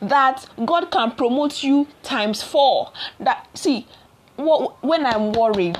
That 0.00 0.46
God 0.64 0.90
can 0.90 1.12
promote 1.12 1.62
you 1.62 1.88
times 2.02 2.42
four. 2.42 2.92
That 3.18 3.48
see 3.54 3.86
when 4.80 5.06
I'm 5.06 5.32
worried, 5.32 5.76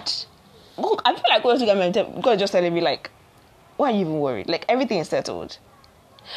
I 1.04 1.14
feel 1.14 1.24
like 1.28 1.42
God, 1.42 2.22
God 2.22 2.38
just 2.38 2.52
telling 2.52 2.72
me 2.72 2.80
like, 2.80 3.10
why 3.76 3.90
are 3.90 3.92
you 3.92 4.00
even 4.00 4.18
worried? 4.20 4.48
Like 4.48 4.64
everything 4.68 4.98
is 4.98 5.08
settled. 5.08 5.58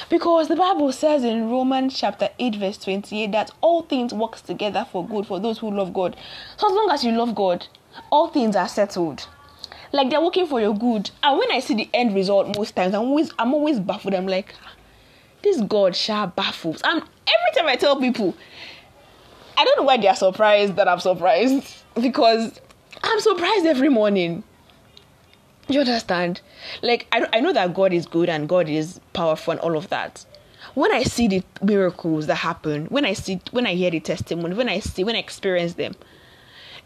Because 0.09 0.47
the 0.47 0.55
Bible 0.55 0.91
says 0.91 1.23
in 1.23 1.49
Romans 1.49 1.97
chapter 1.97 2.29
8, 2.39 2.55
verse 2.55 2.77
28, 2.77 3.31
that 3.31 3.51
all 3.61 3.83
things 3.83 4.13
work 4.13 4.35
together 4.37 4.85
for 4.91 5.07
good 5.07 5.27
for 5.27 5.39
those 5.39 5.59
who 5.59 5.69
love 5.71 5.93
God. 5.93 6.15
So 6.57 6.67
as 6.67 6.73
long 6.73 6.89
as 6.91 7.03
you 7.03 7.11
love 7.11 7.35
God, 7.35 7.67
all 8.09 8.29
things 8.29 8.55
are 8.55 8.67
settled. 8.67 9.27
Like 9.91 10.09
they're 10.09 10.21
working 10.21 10.47
for 10.47 10.59
your 10.59 10.75
good. 10.75 11.11
And 11.23 11.37
when 11.37 11.51
I 11.51 11.59
see 11.59 11.75
the 11.75 11.89
end 11.93 12.15
result 12.15 12.57
most 12.57 12.75
times, 12.75 12.93
I'm 12.93 13.03
always 13.03 13.31
I'm 13.39 13.53
always 13.53 13.79
baffled. 13.79 14.13
I'm 14.13 14.27
like, 14.27 14.53
ah, 14.63 14.73
this 15.43 15.61
God 15.61 15.95
shall 15.95 16.27
baffles. 16.27 16.81
And 16.83 17.01
every 17.01 17.55
time 17.55 17.67
I 17.67 17.75
tell 17.75 17.99
people, 17.99 18.35
I 19.57 19.63
don't 19.63 19.77
know 19.77 19.83
why 19.83 19.97
they 19.97 20.07
are 20.07 20.15
surprised 20.15 20.75
that 20.75 20.87
I'm 20.87 20.99
surprised 20.99 21.84
because 22.01 22.59
I'm 23.03 23.19
surprised 23.19 23.65
every 23.65 23.89
morning. 23.89 24.43
You 25.67 25.79
understand? 25.79 26.41
Like 26.81 27.07
I 27.11 27.27
I 27.33 27.39
know 27.39 27.53
that 27.53 27.73
God 27.73 27.93
is 27.93 28.05
good 28.05 28.29
and 28.29 28.47
God 28.47 28.69
is 28.69 28.99
powerful 29.13 29.51
and 29.51 29.59
all 29.61 29.77
of 29.77 29.89
that. 29.89 30.25
When 30.73 30.91
I 30.91 31.03
see 31.03 31.27
the 31.27 31.43
miracles 31.61 32.27
that 32.27 32.35
happen, 32.35 32.85
when 32.87 33.05
I 33.05 33.13
see 33.13 33.41
when 33.51 33.65
I 33.65 33.73
hear 33.73 33.91
the 33.91 33.99
testimony, 33.99 34.55
when 34.55 34.69
I 34.69 34.79
see 34.79 35.03
when 35.03 35.15
I 35.15 35.19
experience 35.19 35.73
them, 35.73 35.95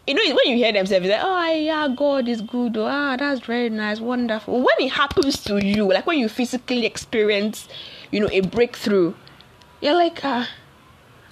you 0.06 0.14
know 0.14 0.22
when 0.34 0.46
you 0.46 0.56
hear 0.56 0.72
them 0.72 0.86
say 0.86 0.98
like, 1.00 1.20
oh 1.22 1.52
yeah, 1.52 1.88
God 1.94 2.28
is 2.28 2.40
good, 2.40 2.76
oh, 2.76 2.86
ah, 2.86 3.16
that's 3.16 3.40
very 3.40 3.68
nice, 3.68 4.00
wonderful. 4.00 4.54
When 4.58 4.76
it 4.78 4.92
happens 4.92 5.42
to 5.44 5.64
you, 5.64 5.92
like 5.92 6.06
when 6.06 6.18
you 6.18 6.28
physically 6.28 6.86
experience, 6.86 7.68
you 8.10 8.20
know, 8.20 8.28
a 8.32 8.40
breakthrough, 8.40 9.14
you're 9.80 9.94
like, 9.94 10.20
ah, 10.24 10.48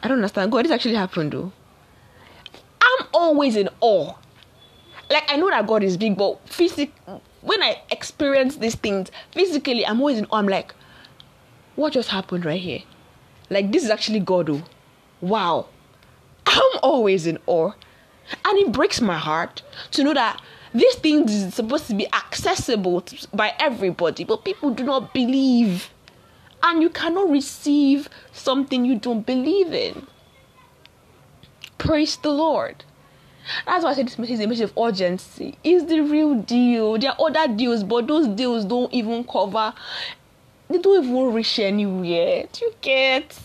I 0.03 0.09
don't 0.09 0.19
understand. 0.19 0.53
God, 0.53 0.65
this 0.65 0.73
actually 0.73 0.95
happened 0.95 1.33
though. 1.33 1.53
I'm 2.88 3.07
always 3.12 3.57
in 3.57 3.68
awe. 3.80 4.14
Like 5.11 5.25
I 5.28 5.37
know 5.37 5.50
that 5.50 5.66
God 5.66 5.83
is 5.83 5.97
big, 5.97 6.16
but 6.16 6.47
physically, 6.49 6.92
when 7.40 7.62
I 7.62 7.80
experience 7.90 8.57
these 8.57 8.75
things 8.75 9.11
physically, 9.33 9.87
I'm 9.87 10.00
always 10.00 10.18
in 10.18 10.26
awe. 10.26 10.37
I'm 10.37 10.49
like, 10.49 10.75
what 11.76 11.92
just 11.92 12.09
happened 12.09 12.45
right 12.45 12.61
here? 12.61 12.83
Like 13.50 13.73
this 13.73 13.85
is 13.85 13.90
actually 13.90 14.21
God. 14.21 14.50
Oh, 14.50 14.62
wow! 15.21 15.66
I'm 16.47 16.78
always 16.83 17.26
in 17.26 17.38
awe, 17.47 17.73
and 18.45 18.59
it 18.59 18.73
breaks 18.73 19.00
my 19.00 19.16
heart 19.16 19.62
to 19.92 20.04
know 20.04 20.14
that 20.14 20.40
these 20.75 20.95
things 20.97 21.33
is 21.35 21.54
supposed 21.54 21.87
to 21.87 21.95
be 21.95 22.07
accessible 22.12 23.00
to, 23.00 23.28
by 23.35 23.54
everybody, 23.59 24.25
but 24.25 24.45
people 24.45 24.71
do 24.71 24.83
not 24.83 25.14
believe, 25.14 25.90
and 26.62 26.83
you 26.83 26.90
cannot 26.90 27.30
receive 27.30 28.09
something 28.33 28.85
you 28.85 28.99
don't 28.99 29.25
believe 29.25 29.73
in. 29.73 30.07
Praise 31.79 32.17
the 32.17 32.31
Lord. 32.31 32.85
That's 33.65 33.85
why 33.85 33.91
I 33.91 33.95
said 33.95 34.07
this 34.07 34.19
message 34.19 34.35
is 34.35 34.41
a 34.41 34.47
message 34.47 34.65
of 34.65 34.79
urgency. 34.79 35.57
It's 35.65 35.87
the 35.87 36.01
real 36.01 36.35
deal. 36.35 36.99
There 36.99 37.11
are 37.11 37.17
other 37.21 37.55
deals, 37.55 37.85
but 37.85 38.07
those 38.07 38.27
deals 38.29 38.65
don't 38.65 38.93
even 38.93 39.25
cover, 39.25 39.73
they 40.69 40.79
don't 40.79 41.05
even 41.05 41.33
reach 41.33 41.59
anywhere. 41.59 42.47
Do 42.53 42.65
you 42.67 42.75
get? 42.81 43.39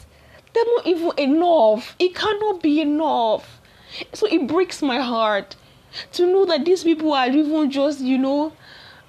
They're 0.53 0.65
not 0.65 0.87
even 0.87 1.11
enough. 1.17 1.95
It 1.99 2.15
cannot 2.15 2.61
be 2.61 2.81
enough. 2.81 3.61
So 4.13 4.27
it 4.27 4.47
breaks 4.47 4.81
my 4.81 4.99
heart 4.99 5.55
to 6.13 6.25
know 6.25 6.45
that 6.45 6.65
these 6.65 6.83
people 6.83 7.13
are 7.13 7.29
even 7.29 7.71
just, 7.71 8.01
you 8.01 8.17
know, 8.17 8.53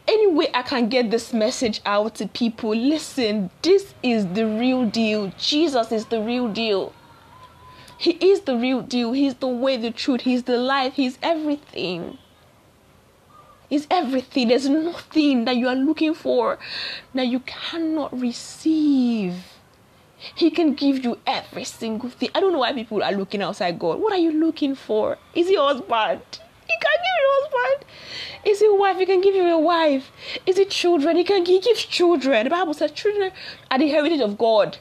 any 0.07 0.27
way 0.27 0.49
I 0.53 0.63
can 0.63 0.89
get 0.89 1.11
this 1.11 1.33
message 1.33 1.81
out 1.87 2.17
to 2.17 2.29
people, 2.29 2.75
listen, 2.75 3.51
this 3.63 3.95
is 4.03 4.27
the 4.29 4.47
real 4.47 4.85
deal. 4.85 5.33
Jesus 5.39 5.91
is 5.93 6.07
the 6.07 6.21
real 6.21 6.49
deal. 6.49 6.93
He 7.97 8.13
is 8.13 8.43
the 8.43 8.57
real 8.57 8.83
deal. 8.83 9.13
He's 9.13 9.35
the 9.35 9.49
way, 9.49 9.77
the 9.77 9.91
truth, 9.91 10.23
He's 10.23 10.45
the 10.45 10.59
life, 10.59 10.95
He's 10.95 11.19
everything. 11.23 12.19
He's 13.69 13.87
everything. 13.91 14.49
There's 14.49 14.69
nothing 14.69 15.47
that 15.47 15.57
you 15.57 15.69
are 15.69 15.75
looking 15.75 16.15
for 16.15 16.59
that 17.15 17.27
you 17.27 17.41
cannot 17.41 18.19
receive. 18.19 19.35
He 20.35 20.51
can 20.51 20.75
give 20.75 21.05
you 21.05 21.19
every 21.27 21.65
single 21.65 22.09
thing. 22.09 22.31
I 22.35 22.41
don't 22.41 22.53
know 22.53 22.61
why 22.61 22.73
people 22.73 23.03
are 23.03 23.13
looking 23.13 23.43
outside 23.43 23.79
God. 23.79 24.01
What 24.01 24.13
are 24.13 24.19
you 24.19 24.33
looking 24.33 24.75
for? 24.75 25.19
Is 25.35 25.49
he 25.49 25.57
husband? 25.57 26.23
He 26.67 26.75
can 26.81 26.99
give 27.05 27.17
you 27.21 27.29
a 27.29 27.43
husband. 27.43 27.91
Is 28.45 28.61
he 28.61 28.67
a 28.67 28.75
wife? 28.75 28.99
He 28.99 29.07
can 29.07 29.21
give 29.21 29.35
you 29.35 29.43
a 29.43 29.59
wife. 29.59 30.11
Is 30.47 30.59
it 30.59 30.71
children? 30.71 31.17
He 31.17 31.25
can 31.25 31.45
he 31.45 31.61
gives 31.61 31.85
children. 31.85 32.45
The 32.45 32.51
Bible 32.51 32.75
says 32.75 32.93
children 32.93 33.33
are 33.71 33.79
the 33.79 33.89
heritage 33.89 34.21
of 34.21 34.39
God. 34.39 34.79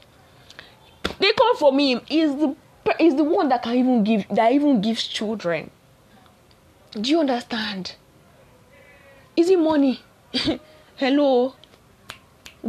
They 1.19 1.31
come 1.33 1.57
from 1.57 1.79
him. 1.79 2.01
Is 2.09 2.35
the 2.35 2.55
is 2.99 3.15
the 3.15 3.23
one 3.23 3.49
that 3.49 3.63
can 3.63 3.75
even 3.75 4.03
give 4.03 4.27
that 4.29 4.51
even 4.51 4.81
gives 4.81 5.05
children. 5.07 5.69
Do 6.91 7.09
you 7.09 7.19
understand? 7.19 7.95
Is 9.35 9.49
it 9.49 9.59
money? 9.59 10.01
Hello. 10.95 11.55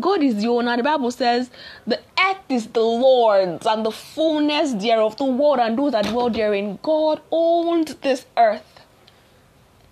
God 0.01 0.23
is 0.23 0.37
the 0.37 0.49
owner. 0.49 0.77
The 0.77 0.83
Bible 0.83 1.11
says 1.11 1.51
the 1.87 2.01
earth 2.19 2.39
is 2.49 2.67
the 2.69 2.81
Lord's 2.81 3.67
and 3.67 3.85
the 3.87 3.93
fullness 3.93 4.73
thereof, 4.73 5.17
the 5.17 5.25
world 5.25 5.61
and 5.61 5.79
those 5.79 5.93
that 5.93 6.07
dwell 6.07 6.31
therein. 6.31 6.79
God 6.83 7.21
owned 7.31 7.89
this 8.03 8.27
earth. 8.37 8.81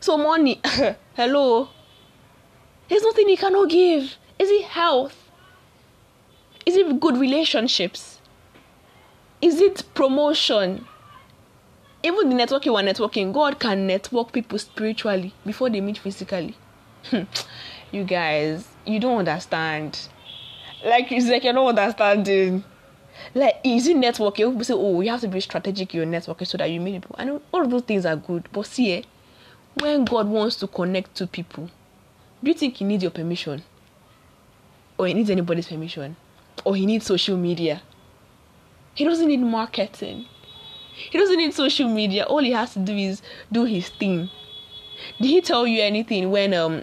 So 0.00 0.17
money, 0.17 0.61
hello. 1.14 1.69
There's 2.88 3.02
nothing 3.02 3.29
he 3.29 3.37
cannot 3.37 3.71
give. 3.71 4.17
Is 4.38 4.50
it 4.50 4.64
health? 4.64 5.31
Is 6.67 6.76
it 6.76 6.99
good 6.99 7.17
relationships? 7.17 8.12
Is 9.42 9.61
it 9.61 9.82
promotion? 9.94 10.87
Even 12.04 12.28
the 12.28 12.37
networking 12.37 12.72
we're 12.72 12.82
networking, 12.82 13.32
God 13.32 13.58
can 13.58 13.88
network 13.88 14.30
people 14.30 14.56
spiritually 14.56 15.34
before 15.44 15.68
they 15.68 15.80
meet 15.80 15.99
physically. 15.99 16.54
you 17.90 18.04
guys, 18.04 18.68
you 18.87 19.00
don't 19.00 19.18
understand. 19.18 20.08
Like 20.84 21.11
it's 21.11 21.26
like 21.26 21.42
you're 21.42 21.52
not 21.52 21.76
understanding. 21.76 22.62
Like 23.34 23.56
easy 23.64 23.94
networking, 23.94 24.50
people 24.50 24.64
say, 24.64 24.75
oh, 24.75 25.00
you 25.00 25.11
have 25.11 25.20
to 25.22 25.28
be 25.28 25.40
strategic 25.40 25.92
in 25.92 26.00
your 26.00 26.20
networking 26.20 26.46
so 26.46 26.56
that 26.58 26.70
you 26.70 26.80
meet 26.80 27.02
people. 27.02 27.16
Know 27.25 27.42
all 27.52 27.66
those 27.66 27.82
things 27.82 28.06
are 28.06 28.16
good, 28.16 28.49
but 28.52 28.66
see, 28.66 28.92
eh, 28.92 29.02
when 29.75 30.04
God 30.04 30.28
wants 30.28 30.54
to 30.56 30.68
connect 30.68 31.16
to 31.16 31.26
people, 31.26 31.68
do 32.44 32.50
you 32.50 32.54
think 32.54 32.76
He 32.76 32.84
needs 32.84 33.02
your 33.02 33.11
permission, 33.11 33.64
or 34.96 35.08
He 35.08 35.14
needs 35.14 35.30
anybody's 35.30 35.66
permission, 35.66 36.14
or 36.64 36.76
He 36.76 36.87
needs 36.87 37.06
social 37.06 37.37
media? 37.37 37.82
He 38.94 39.04
doesn't 39.04 39.28
need 39.28 39.40
marketing. 39.40 40.26
He 41.11 41.18
doesn't 41.18 41.37
need 41.38 41.54
social 41.54 41.88
media. 41.88 42.25
All 42.25 42.40
he 42.40 42.52
has 42.52 42.75
to 42.75 42.78
do 42.78 42.94
is 42.94 43.22
do 43.50 43.64
his 43.64 43.88
thing. 43.88 44.30
Did 45.20 45.28
he 45.28 45.40
tell 45.40 45.66
you 45.66 45.82
anything 45.82 46.30
when 46.30 46.54
um 46.54 46.82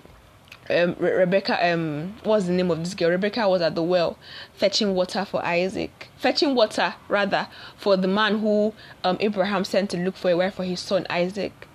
um, 0.70 0.96
Re- 1.00 1.14
Rebecca, 1.14 1.74
um, 1.74 2.16
what's 2.24 2.46
the 2.46 2.52
name 2.52 2.70
of 2.70 2.80
this 2.80 2.94
girl? 2.94 3.10
Rebecca 3.10 3.50
was 3.50 3.62
at 3.62 3.76
the 3.76 3.84
well 3.84 4.18
fetching 4.54 4.94
water 4.94 5.26
for 5.26 5.44
Isaac, 5.44 6.10
fetching 6.18 6.54
water 6.56 6.96
rather 7.08 7.48
for 7.78 7.98
the 7.98 8.08
man 8.08 8.40
who 8.40 8.74
um, 9.04 9.18
Abraham 9.20 9.66
sent 9.66 9.90
to 9.92 9.98
look 9.98 10.16
for 10.16 10.30
a 10.30 10.38
wife 10.38 10.56
for 10.56 10.64
his 10.64 10.80
son 10.80 11.08
Isaac. 11.10 11.68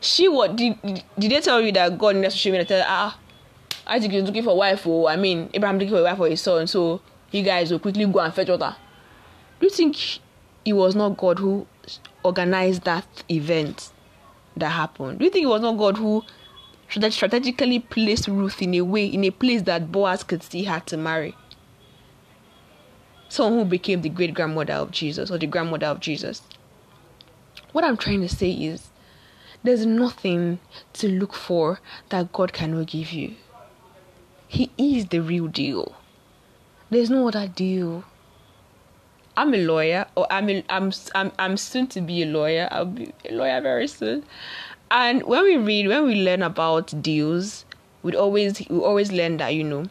She 0.00 0.28
what 0.28 0.56
did 0.56 0.78
did 1.18 1.32
they 1.32 1.40
tell 1.40 1.60
you 1.60 1.72
that 1.72 1.98
God 1.98 2.16
needs 2.16 2.40
to 2.40 2.52
me 2.52 2.62
tell 2.64 2.84
ah 2.86 3.18
Isaac 3.86 4.12
is 4.12 4.24
looking 4.24 4.44
for 4.44 4.50
a 4.50 4.54
wife 4.54 4.86
or 4.86 5.08
I 5.08 5.16
mean 5.16 5.50
Abraham 5.54 5.78
looking 5.78 5.94
for 5.94 6.00
a 6.00 6.04
wife 6.04 6.18
for 6.18 6.28
his 6.28 6.40
son, 6.40 6.66
so 6.66 7.00
you 7.30 7.42
guys 7.42 7.70
will 7.72 7.78
quickly 7.78 8.04
go 8.06 8.20
and 8.20 8.32
fetch 8.32 8.48
water. 8.48 8.76
Do 9.62 9.68
you 9.68 9.70
think 9.70 10.18
it 10.64 10.72
was 10.72 10.96
not 10.96 11.16
God 11.16 11.38
who 11.38 11.68
organized 12.24 12.82
that 12.82 13.06
event 13.30 13.92
that 14.56 14.70
happened? 14.70 15.20
Do 15.20 15.24
you 15.24 15.30
think 15.30 15.44
it 15.44 15.48
was 15.50 15.62
not 15.62 15.78
God 15.78 15.98
who 15.98 16.24
strategically 16.88 17.78
placed 17.78 18.26
Ruth 18.26 18.60
in 18.60 18.74
a 18.74 18.80
way, 18.80 19.06
in 19.06 19.22
a 19.22 19.30
place 19.30 19.62
that 19.62 19.92
Boaz 19.92 20.24
could 20.24 20.42
see 20.42 20.64
her 20.64 20.80
to 20.86 20.96
marry. 20.96 21.36
Someone 23.28 23.60
who 23.60 23.64
became 23.64 24.02
the 24.02 24.08
great 24.08 24.34
grandmother 24.34 24.72
of 24.72 24.90
Jesus 24.90 25.30
or 25.30 25.38
the 25.38 25.46
grandmother 25.46 25.86
of 25.86 26.00
Jesus. 26.00 26.42
What 27.70 27.84
I'm 27.84 27.96
trying 27.96 28.22
to 28.22 28.28
say 28.28 28.50
is 28.50 28.90
there's 29.62 29.86
nothing 29.86 30.58
to 30.94 31.08
look 31.08 31.34
for 31.34 31.78
that 32.08 32.32
God 32.32 32.52
cannot 32.52 32.88
give 32.88 33.12
you. 33.12 33.36
He 34.48 34.72
is 34.76 35.06
the 35.06 35.20
real 35.20 35.46
deal. 35.46 35.94
There's 36.90 37.10
no 37.10 37.28
other 37.28 37.46
deal. 37.46 38.02
I'm 39.36 39.54
a 39.54 39.58
lawyer, 39.58 40.06
or 40.14 40.26
I'm 40.30 40.50
a, 40.50 40.64
I'm 40.68 40.92
I'm 41.14 41.32
I'm 41.38 41.56
soon 41.56 41.86
to 41.88 42.00
be 42.02 42.22
a 42.22 42.26
lawyer. 42.26 42.68
I'll 42.70 42.84
be 42.84 43.12
a 43.28 43.32
lawyer 43.32 43.60
very 43.62 43.86
soon. 43.86 44.24
And 44.90 45.22
when 45.22 45.42
we 45.44 45.56
read, 45.56 45.88
when 45.88 46.04
we 46.04 46.16
learn 46.16 46.42
about 46.42 47.02
deals, 47.02 47.64
we 48.02 48.14
always 48.14 48.60
we 48.68 48.78
always 48.78 49.10
learn 49.10 49.38
that 49.38 49.54
you 49.54 49.64
know, 49.64 49.86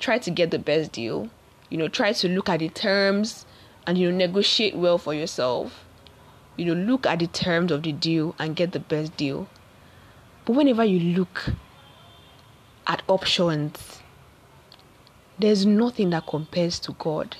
try 0.00 0.18
to 0.18 0.30
get 0.30 0.50
the 0.50 0.58
best 0.58 0.90
deal. 0.90 1.30
You 1.68 1.78
know, 1.78 1.86
try 1.86 2.12
to 2.12 2.28
look 2.28 2.48
at 2.48 2.58
the 2.58 2.68
terms 2.68 3.46
and 3.86 3.96
you 3.96 4.10
know 4.10 4.16
negotiate 4.16 4.74
well 4.74 4.98
for 4.98 5.14
yourself. 5.14 5.84
You 6.56 6.74
know, 6.74 6.92
look 6.92 7.06
at 7.06 7.20
the 7.20 7.28
terms 7.28 7.70
of 7.70 7.84
the 7.84 7.92
deal 7.92 8.34
and 8.40 8.56
get 8.56 8.72
the 8.72 8.80
best 8.80 9.16
deal. 9.16 9.48
But 10.44 10.56
whenever 10.56 10.84
you 10.84 11.16
look 11.16 11.50
at 12.88 13.02
options, 13.06 14.00
there's 15.38 15.64
nothing 15.64 16.10
that 16.10 16.26
compares 16.26 16.80
to 16.80 16.92
God. 16.92 17.36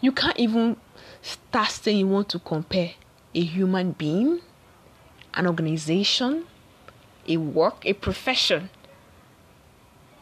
You 0.00 0.12
can't 0.12 0.38
even 0.38 0.76
start 1.22 1.70
saying 1.70 1.98
you 1.98 2.08
want 2.08 2.28
to 2.30 2.38
compare 2.38 2.92
a 3.34 3.40
human 3.40 3.92
being, 3.92 4.40
an 5.34 5.46
organization, 5.46 6.44
a 7.26 7.36
work, 7.38 7.84
a 7.84 7.92
profession, 7.92 8.70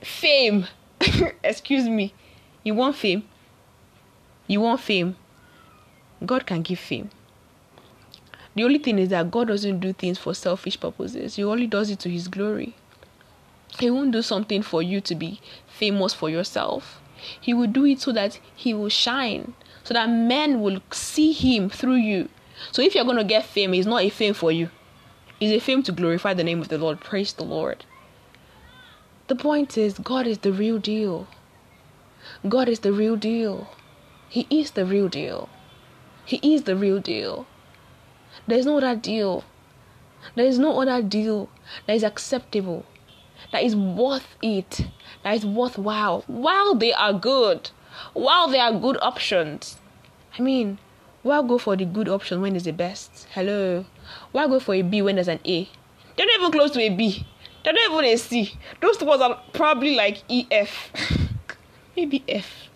fame. 0.02 0.66
Excuse 1.44 1.88
me. 1.88 2.14
You 2.62 2.74
want 2.74 2.96
fame? 2.96 3.24
You 4.46 4.60
want 4.60 4.80
fame? 4.80 5.16
God 6.24 6.46
can 6.46 6.62
give 6.62 6.78
fame. 6.78 7.10
The 8.54 8.64
only 8.64 8.78
thing 8.78 8.98
is 8.98 9.08
that 9.08 9.30
God 9.30 9.48
doesn't 9.48 9.80
do 9.80 9.92
things 9.92 10.18
for 10.18 10.32
selfish 10.32 10.78
purposes. 10.78 11.34
He 11.36 11.44
only 11.44 11.66
does 11.66 11.90
it 11.90 11.98
to 12.00 12.10
His 12.10 12.28
glory. 12.28 12.74
He 13.78 13.90
won't 13.90 14.12
do 14.12 14.22
something 14.22 14.62
for 14.62 14.82
you 14.82 15.00
to 15.00 15.14
be 15.14 15.40
famous 15.66 16.14
for 16.14 16.30
yourself. 16.30 17.00
He 17.40 17.54
will 17.54 17.66
do 17.66 17.84
it 17.84 18.00
so 18.00 18.12
that 18.12 18.38
He 18.54 18.74
will 18.74 18.88
shine, 18.88 19.54
so 19.82 19.94
that 19.94 20.08
men 20.08 20.60
will 20.60 20.80
see 20.90 21.32
Him 21.32 21.70
through 21.70 21.96
you. 21.96 22.28
So 22.72 22.82
if 22.82 22.94
you're 22.94 23.04
going 23.04 23.16
to 23.16 23.24
get 23.24 23.44
fame, 23.44 23.74
it's 23.74 23.86
not 23.86 24.02
a 24.02 24.10
fame 24.10 24.34
for 24.34 24.52
you. 24.52 24.70
It's 25.40 25.52
a 25.52 25.64
fame 25.64 25.82
to 25.84 25.92
glorify 25.92 26.34
the 26.34 26.44
name 26.44 26.60
of 26.60 26.68
the 26.68 26.78
Lord. 26.78 27.00
Praise 27.00 27.32
the 27.32 27.44
Lord. 27.44 27.84
The 29.26 29.36
point 29.36 29.76
is, 29.76 29.98
God 29.98 30.26
is 30.26 30.38
the 30.38 30.52
real 30.52 30.78
deal. 30.78 31.26
God 32.48 32.68
is 32.68 32.80
the 32.80 32.92
real 32.92 33.16
deal. 33.16 33.68
He 34.28 34.46
is 34.50 34.72
the 34.72 34.84
real 34.84 35.08
deal. 35.08 35.48
He 36.24 36.40
is 36.42 36.62
the 36.62 36.76
real 36.76 37.00
deal. 37.00 37.46
There's 38.46 38.66
no 38.66 38.78
other 38.78 38.96
deal. 38.96 39.44
There 40.34 40.46
is 40.46 40.58
no 40.58 40.80
other 40.80 41.02
deal 41.02 41.48
that 41.86 41.96
is 41.96 42.02
acceptable, 42.02 42.84
that 43.52 43.62
is 43.62 43.76
worth 43.76 44.26
it, 44.40 44.86
that 45.24 45.34
is 45.34 45.44
worthwhile. 45.44 46.22
While 46.26 46.74
they 46.74 46.92
are 46.92 47.12
good, 47.12 47.70
while 48.12 48.48
they 48.48 48.60
are 48.60 48.72
good 48.72 48.98
options. 49.00 49.78
I 50.38 50.42
mean, 50.42 50.78
why 51.22 51.40
go 51.42 51.58
for 51.58 51.76
the 51.76 51.86
good 51.86 52.08
option 52.08 52.42
when 52.42 52.54
it's 52.54 52.66
the 52.66 52.72
best? 52.72 53.26
Hello. 53.32 53.86
Why 54.32 54.46
go 54.46 54.60
for 54.60 54.74
a 54.74 54.82
B 54.82 55.00
when 55.00 55.14
there's 55.16 55.28
an 55.28 55.40
A? 55.44 55.68
They're 56.16 56.26
not 56.26 56.38
even 56.38 56.52
close 56.52 56.70
to 56.72 56.80
a 56.80 56.90
B. 56.90 57.26
They're 57.64 57.72
not 57.72 57.90
even 57.90 58.04
a 58.04 58.16
C. 58.16 58.52
Those 58.80 59.00
ones 59.00 59.22
are 59.22 59.40
probably 59.54 59.96
like 59.96 60.22
EF. 60.28 60.90
Maybe 61.96 62.22
F. 62.28 62.68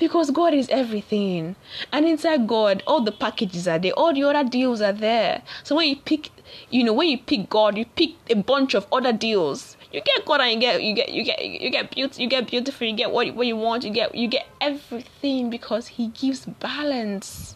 Because 0.00 0.32
God 0.32 0.52
is 0.54 0.68
everything. 0.70 1.54
And 1.92 2.04
inside 2.04 2.48
God, 2.48 2.82
all 2.86 3.02
the 3.02 3.12
packages 3.12 3.68
are 3.68 3.78
there, 3.78 3.92
all 3.92 4.12
the 4.12 4.24
other 4.24 4.48
deals 4.48 4.80
are 4.80 4.92
there. 4.92 5.42
So 5.62 5.76
when 5.76 5.88
you 5.88 5.96
pick, 5.96 6.30
you 6.70 6.82
know, 6.82 6.92
when 6.92 7.08
you 7.08 7.18
pick 7.18 7.48
God, 7.48 7.78
you 7.78 7.84
pick 7.84 8.10
a 8.28 8.34
bunch 8.34 8.74
of 8.74 8.86
other 8.90 9.12
deals 9.12 9.73
you 9.94 10.00
get 10.00 10.24
God 10.24 10.40
and 10.40 10.52
you 10.52 10.60
get 10.60 10.82
you 10.82 10.94
get 10.94 11.08
you 11.08 11.24
get 11.24 11.44
you 11.44 11.70
get 11.70 11.94
beauty 11.94 12.22
you 12.24 12.28
get 12.28 12.48
beautiful 12.48 12.84
you 12.84 12.94
get 12.94 13.12
what 13.12 13.32
what 13.36 13.46
you 13.46 13.56
want 13.56 13.84
you 13.84 13.90
get 13.90 14.12
you 14.12 14.26
get 14.26 14.48
everything 14.60 15.50
because 15.50 15.86
he 15.86 16.08
gives 16.08 16.46
balance. 16.46 17.54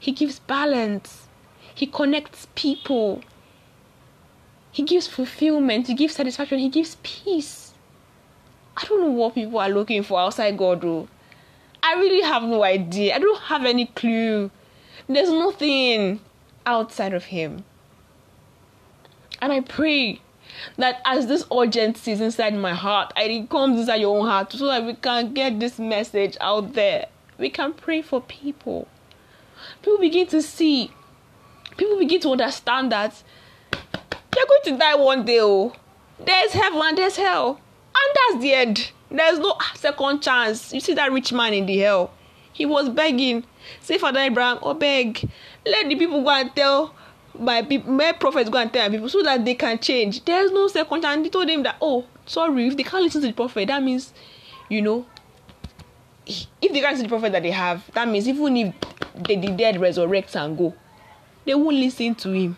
He 0.00 0.10
gives 0.10 0.40
balance. 0.40 1.28
He 1.72 1.86
connects 1.86 2.48
people. 2.56 3.22
He 4.72 4.82
gives 4.82 5.06
fulfillment. 5.06 5.86
He 5.86 5.94
gives 5.94 6.16
satisfaction. 6.16 6.58
He 6.58 6.68
gives 6.68 6.96
peace. 7.02 7.74
I 8.76 8.84
don't 8.86 9.02
know 9.02 9.10
what 9.10 9.34
people 9.34 9.60
are 9.60 9.68
looking 9.68 10.02
for 10.02 10.20
outside 10.20 10.58
god 10.58 10.80
though. 10.80 11.08
I 11.82 11.94
really 11.94 12.22
have 12.22 12.42
no 12.42 12.64
idea. 12.64 13.14
I 13.14 13.20
don't 13.20 13.40
have 13.42 13.64
any 13.64 13.86
clue. 13.86 14.50
There's 15.08 15.30
nothing 15.30 16.20
outside 16.66 17.14
of 17.14 17.26
him. 17.26 17.64
And 19.40 19.52
i 19.52 19.60
pray 19.60 20.20
that 20.76 21.00
as 21.04 21.26
this 21.26 21.44
urgency 21.52 22.12
is 22.12 22.20
inside 22.20 22.54
my 22.54 22.74
heart, 22.74 23.12
it 23.16 23.48
comes 23.50 23.80
inside 23.80 23.96
your 23.96 24.18
own 24.18 24.26
heart 24.26 24.52
so 24.52 24.66
that 24.66 24.84
we 24.84 24.94
can 24.94 25.32
get 25.32 25.60
this 25.60 25.78
message 25.78 26.36
out 26.40 26.74
there. 26.74 27.06
We 27.38 27.50
can 27.50 27.72
pray 27.72 28.02
for 28.02 28.20
people. 28.20 28.88
People 29.82 29.98
begin 29.98 30.26
to 30.28 30.42
see, 30.42 30.90
people 31.76 31.98
begin 31.98 32.20
to 32.22 32.30
understand 32.30 32.92
that 32.92 33.22
they're 34.30 34.46
going 34.46 34.60
to 34.64 34.78
die 34.78 34.94
one 34.94 35.24
day. 35.24 35.40
Oh, 35.40 35.74
there's 36.24 36.52
heaven 36.52 36.94
there's 36.94 37.16
hell, 37.16 37.60
and 37.94 38.16
that's 38.16 38.42
the 38.42 38.54
end. 38.54 38.92
There's 39.10 39.38
no 39.38 39.56
second 39.74 40.22
chance. 40.22 40.72
You 40.72 40.80
see 40.80 40.94
that 40.94 41.12
rich 41.12 41.32
man 41.32 41.54
in 41.54 41.66
the 41.66 41.78
hell. 41.78 42.12
He 42.52 42.64
was 42.64 42.88
begging, 42.88 43.44
say 43.80 43.98
Father 43.98 44.20
Abraham, 44.20 44.58
oh, 44.62 44.74
beg, 44.74 45.28
let 45.66 45.88
the 45.88 45.94
people 45.96 46.22
go 46.22 46.30
and 46.30 46.54
tell 46.56 46.94
my 47.38 47.62
people, 47.62 47.92
my 47.92 48.12
prophets 48.12 48.50
go 48.50 48.58
and 48.58 48.72
tell 48.72 48.90
people 48.90 49.08
so 49.08 49.22
that 49.22 49.44
they 49.44 49.54
can 49.54 49.78
change. 49.78 50.24
There's 50.24 50.50
no 50.50 50.68
second 50.68 51.02
chance. 51.02 51.24
He 51.24 51.30
told 51.30 51.48
them 51.48 51.62
that, 51.62 51.76
oh, 51.80 52.04
sorry, 52.26 52.66
if 52.66 52.76
they 52.76 52.82
can't 52.82 53.02
listen 53.02 53.20
to 53.22 53.26
the 53.28 53.32
prophet, 53.32 53.68
that 53.68 53.82
means, 53.82 54.12
you 54.68 54.82
know, 54.82 55.06
if 56.26 56.48
they 56.60 56.80
can't 56.80 56.96
see 56.96 57.04
the 57.04 57.08
prophet 57.08 57.32
that 57.32 57.42
they 57.42 57.50
have, 57.50 57.88
that 57.92 58.08
means 58.08 58.28
even 58.28 58.56
if 58.56 58.74
the, 59.14 59.36
the 59.36 59.48
dead 59.48 59.80
resurrect 59.80 60.34
and 60.36 60.58
go, 60.58 60.74
they 61.44 61.54
won't 61.54 61.76
listen 61.76 62.14
to 62.16 62.32
him. 62.32 62.56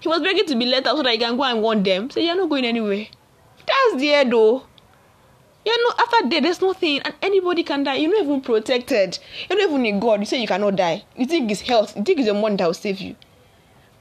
He 0.00 0.08
was 0.08 0.20
begging 0.20 0.46
to 0.46 0.56
be 0.56 0.66
let 0.66 0.86
out 0.86 0.96
so 0.96 1.02
that 1.02 1.12
he 1.12 1.18
can 1.18 1.36
go 1.36 1.44
and 1.44 1.62
warn 1.62 1.82
them. 1.82 2.10
Say, 2.10 2.26
you're 2.26 2.36
not 2.36 2.50
going 2.50 2.64
anywhere. 2.64 3.06
That's 3.66 4.00
the 4.00 4.12
end, 4.12 4.32
though. 4.32 4.64
You 5.64 5.82
know, 5.82 5.94
after 5.98 6.28
death, 6.28 6.42
there's 6.42 6.60
nothing, 6.60 7.00
and 7.00 7.14
anybody 7.22 7.62
can 7.62 7.84
die. 7.84 7.94
You're 7.94 8.10
not 8.10 8.24
even 8.24 8.40
protected. 8.42 9.18
You're 9.48 9.58
not 9.58 9.70
even 9.70 9.86
in 9.86 9.98
God. 9.98 10.20
You 10.20 10.26
say 10.26 10.38
you 10.38 10.46
cannot 10.46 10.76
die. 10.76 11.04
You 11.16 11.24
think 11.24 11.50
it's 11.50 11.62
health. 11.62 11.96
You 11.96 12.02
think 12.02 12.18
it's 12.18 12.28
the 12.28 12.34
money 12.34 12.56
that 12.56 12.66
will 12.66 12.74
save 12.74 13.00
you. 13.00 13.16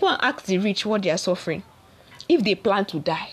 Go 0.04 0.10
and 0.10 0.22
ask 0.22 0.44
the 0.44 0.58
rich 0.58 0.86
what 0.86 1.02
they 1.02 1.12
are 1.12 1.18
suffering. 1.18 1.64
If 2.28 2.44
they 2.44 2.56
plan 2.56 2.84
to 2.88 3.00
die. 3.00 3.30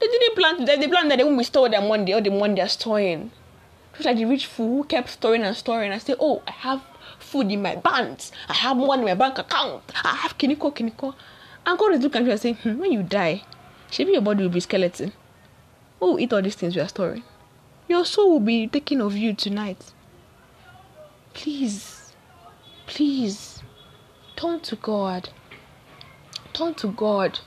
They 0.00 0.08
didn't 0.08 0.34
plan 0.34 0.56
to 0.56 0.66
die. 0.66 0.74
They 0.74 0.88
plan 0.88 1.06
that 1.06 1.18
they 1.18 1.22
won't 1.22 1.38
restore 1.38 1.68
their 1.68 1.80
money 1.80 2.12
all 2.12 2.20
the 2.20 2.30
money 2.30 2.56
they're 2.56 2.68
storing. 2.68 3.30
Just 3.92 4.04
like 4.04 4.16
the 4.16 4.24
rich 4.24 4.46
fool 4.46 4.78
who 4.82 4.88
kept 4.88 5.08
storing 5.08 5.44
and 5.44 5.56
storing 5.56 5.92
and 5.92 6.02
say, 6.02 6.16
Oh, 6.18 6.42
I 6.48 6.50
have 6.50 6.82
food 7.20 7.52
in 7.52 7.62
my 7.62 7.76
banks. 7.76 8.32
I 8.48 8.54
have 8.54 8.76
money 8.76 9.02
in 9.02 9.04
my 9.06 9.14
bank 9.14 9.38
account. 9.38 9.84
I 10.02 10.16
have 10.16 10.36
kiniko, 10.36 10.74
kiniko. 10.74 11.14
And 11.64 11.78
God 11.78 11.94
is 11.94 12.00
looking 12.02 12.22
at 12.22 12.24
you 12.26 12.32
and 12.32 12.40
saying, 12.40 12.56
hmm, 12.56 12.78
when 12.78 12.90
you 12.90 13.04
die, 13.04 13.44
maybe 13.96 14.10
your 14.10 14.20
body 14.22 14.42
will 14.42 14.50
be 14.50 14.58
skeleton. 14.58 15.12
Who 16.00 16.06
will 16.06 16.18
eat 16.18 16.32
all 16.32 16.42
these 16.42 16.56
things 16.56 16.74
you 16.74 16.82
are 16.82 16.88
storing? 16.88 17.22
Your 17.86 18.04
soul 18.04 18.32
will 18.32 18.40
be 18.40 18.66
taken 18.66 19.00
of 19.00 19.16
you 19.16 19.32
tonight. 19.32 19.92
Please, 21.34 22.14
please, 22.88 23.62
turn 24.34 24.58
to 24.62 24.74
God. 24.74 25.28
Turn 26.52 26.74
to 26.74 26.88
God. 26.88 27.38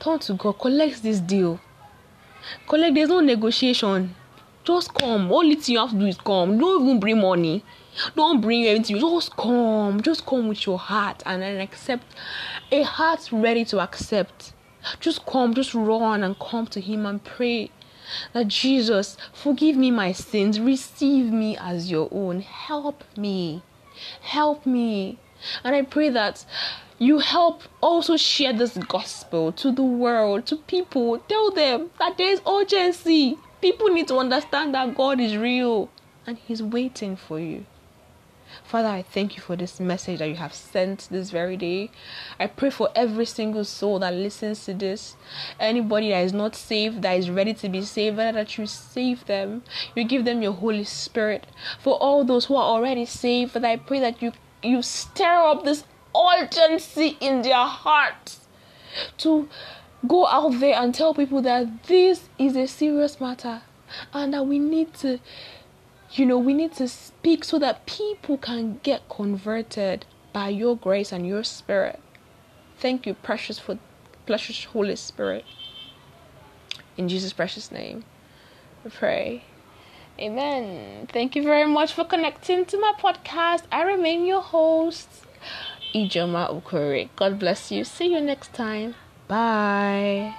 Turn 0.00 0.18
to 0.20 0.34
God. 0.34 0.52
Collect 0.58 1.02
this 1.02 1.20
deal. 1.20 1.60
Collect. 2.68 2.94
There's 2.94 3.08
no 3.08 3.20
negotiation. 3.20 4.14
Just 4.64 4.94
come. 4.94 5.30
Only 5.32 5.56
thing 5.56 5.74
you 5.74 5.80
have 5.80 5.90
to 5.90 5.98
do 5.98 6.06
is 6.06 6.16
come. 6.16 6.58
Don't 6.58 6.82
even 6.82 7.00
bring 7.00 7.20
money. 7.20 7.64
Don't 8.16 8.40
bring 8.40 8.66
anything. 8.66 8.98
Just 8.98 9.36
come. 9.36 10.00
Just 10.00 10.26
come 10.26 10.48
with 10.48 10.66
your 10.66 10.78
heart 10.78 11.22
and 11.26 11.42
then 11.42 11.60
accept. 11.60 12.04
A 12.72 12.82
heart 12.82 13.28
ready 13.30 13.64
to 13.66 13.80
accept. 13.80 14.52
Just 15.00 15.24
come. 15.26 15.54
Just 15.54 15.74
run 15.74 16.24
and 16.24 16.38
come 16.38 16.66
to 16.68 16.80
Him 16.80 17.06
and 17.06 17.22
pray 17.22 17.70
that 18.32 18.48
Jesus, 18.48 19.16
forgive 19.32 19.76
me 19.76 19.90
my 19.90 20.12
sins. 20.12 20.60
Receive 20.60 21.32
me 21.32 21.56
as 21.56 21.90
your 21.90 22.08
own. 22.12 22.40
Help 22.40 23.04
me. 23.16 23.62
Help 24.20 24.66
me. 24.66 25.18
And 25.62 25.74
I 25.74 25.82
pray 25.82 26.08
that 26.10 26.44
you 26.98 27.18
help 27.18 27.62
also 27.80 28.16
share 28.16 28.52
this 28.52 28.76
gospel 28.76 29.52
to 29.52 29.72
the 29.72 29.82
world, 29.82 30.46
to 30.46 30.56
people. 30.56 31.18
Tell 31.18 31.50
them 31.50 31.90
that 31.98 32.16
there 32.16 32.30
is 32.30 32.40
urgency. 32.46 33.38
People 33.60 33.88
need 33.88 34.08
to 34.08 34.18
understand 34.18 34.74
that 34.74 34.94
God 34.94 35.20
is 35.20 35.36
real 35.36 35.90
and 36.26 36.38
He's 36.38 36.62
waiting 36.62 37.16
for 37.16 37.40
you. 37.40 37.66
Father, 38.62 38.88
I 38.88 39.02
thank 39.02 39.36
you 39.36 39.42
for 39.42 39.56
this 39.56 39.80
message 39.80 40.20
that 40.20 40.28
you 40.28 40.36
have 40.36 40.54
sent 40.54 41.08
this 41.10 41.30
very 41.30 41.56
day. 41.56 41.90
I 42.38 42.46
pray 42.46 42.70
for 42.70 42.88
every 42.94 43.26
single 43.26 43.64
soul 43.64 43.98
that 43.98 44.14
listens 44.14 44.64
to 44.66 44.74
this. 44.74 45.16
Anybody 45.58 46.10
that 46.10 46.24
is 46.24 46.32
not 46.32 46.54
saved, 46.54 47.02
that 47.02 47.18
is 47.18 47.30
ready 47.30 47.54
to 47.54 47.68
be 47.68 47.82
saved, 47.82 48.18
that 48.18 48.56
you 48.56 48.66
save 48.66 49.26
them. 49.26 49.64
You 49.96 50.04
give 50.04 50.24
them 50.24 50.40
your 50.40 50.52
Holy 50.52 50.84
Spirit. 50.84 51.46
For 51.80 51.94
all 51.94 52.24
those 52.24 52.44
who 52.44 52.54
are 52.54 52.64
already 52.64 53.06
saved, 53.06 53.52
Father, 53.52 53.68
I 53.68 53.76
pray 53.76 53.98
that 54.00 54.22
you 54.22 54.32
you 54.62 54.80
stir 54.80 55.50
up 55.50 55.64
this 55.64 55.84
urgency 56.14 57.16
in 57.20 57.42
their 57.42 57.64
hearts 57.64 58.40
to 59.18 59.48
go 60.06 60.26
out 60.26 60.60
there 60.60 60.76
and 60.76 60.94
tell 60.94 61.14
people 61.14 61.42
that 61.42 61.84
this 61.84 62.28
is 62.38 62.56
a 62.56 62.66
serious 62.66 63.20
matter 63.20 63.62
and 64.12 64.34
that 64.34 64.46
we 64.46 64.58
need 64.58 64.92
to 64.94 65.18
you 66.12 66.26
know 66.26 66.38
we 66.38 66.54
need 66.54 66.72
to 66.72 66.86
speak 66.86 67.44
so 67.44 67.58
that 67.58 67.86
people 67.86 68.36
can 68.36 68.78
get 68.82 69.08
converted 69.08 70.04
by 70.32 70.48
your 70.48 70.76
grace 70.76 71.12
and 71.12 71.26
your 71.26 71.44
spirit. 71.44 72.00
Thank 72.78 73.06
you 73.06 73.14
precious 73.14 73.58
for 73.58 73.78
precious 74.26 74.64
holy 74.64 74.96
spirit. 74.96 75.44
In 76.96 77.08
jesus 77.08 77.32
precious 77.32 77.72
name 77.72 78.04
we 78.84 78.90
pray. 78.90 79.44
Amen. 80.20 81.08
Thank 81.12 81.34
you 81.34 81.42
very 81.42 81.66
much 81.66 81.92
for 81.92 82.04
connecting 82.04 82.64
to 82.66 82.78
my 82.78 82.92
podcast. 83.00 83.62
I 83.72 83.82
remain 83.82 84.24
your 84.24 84.42
host 84.42 85.08
Ijoma 85.94 86.50
Ukuri. 86.50 87.08
God 87.16 87.38
bless 87.38 87.70
you. 87.70 87.84
See 87.84 88.12
you 88.12 88.20
next 88.20 88.52
time. 88.52 88.94
Bye. 89.28 90.34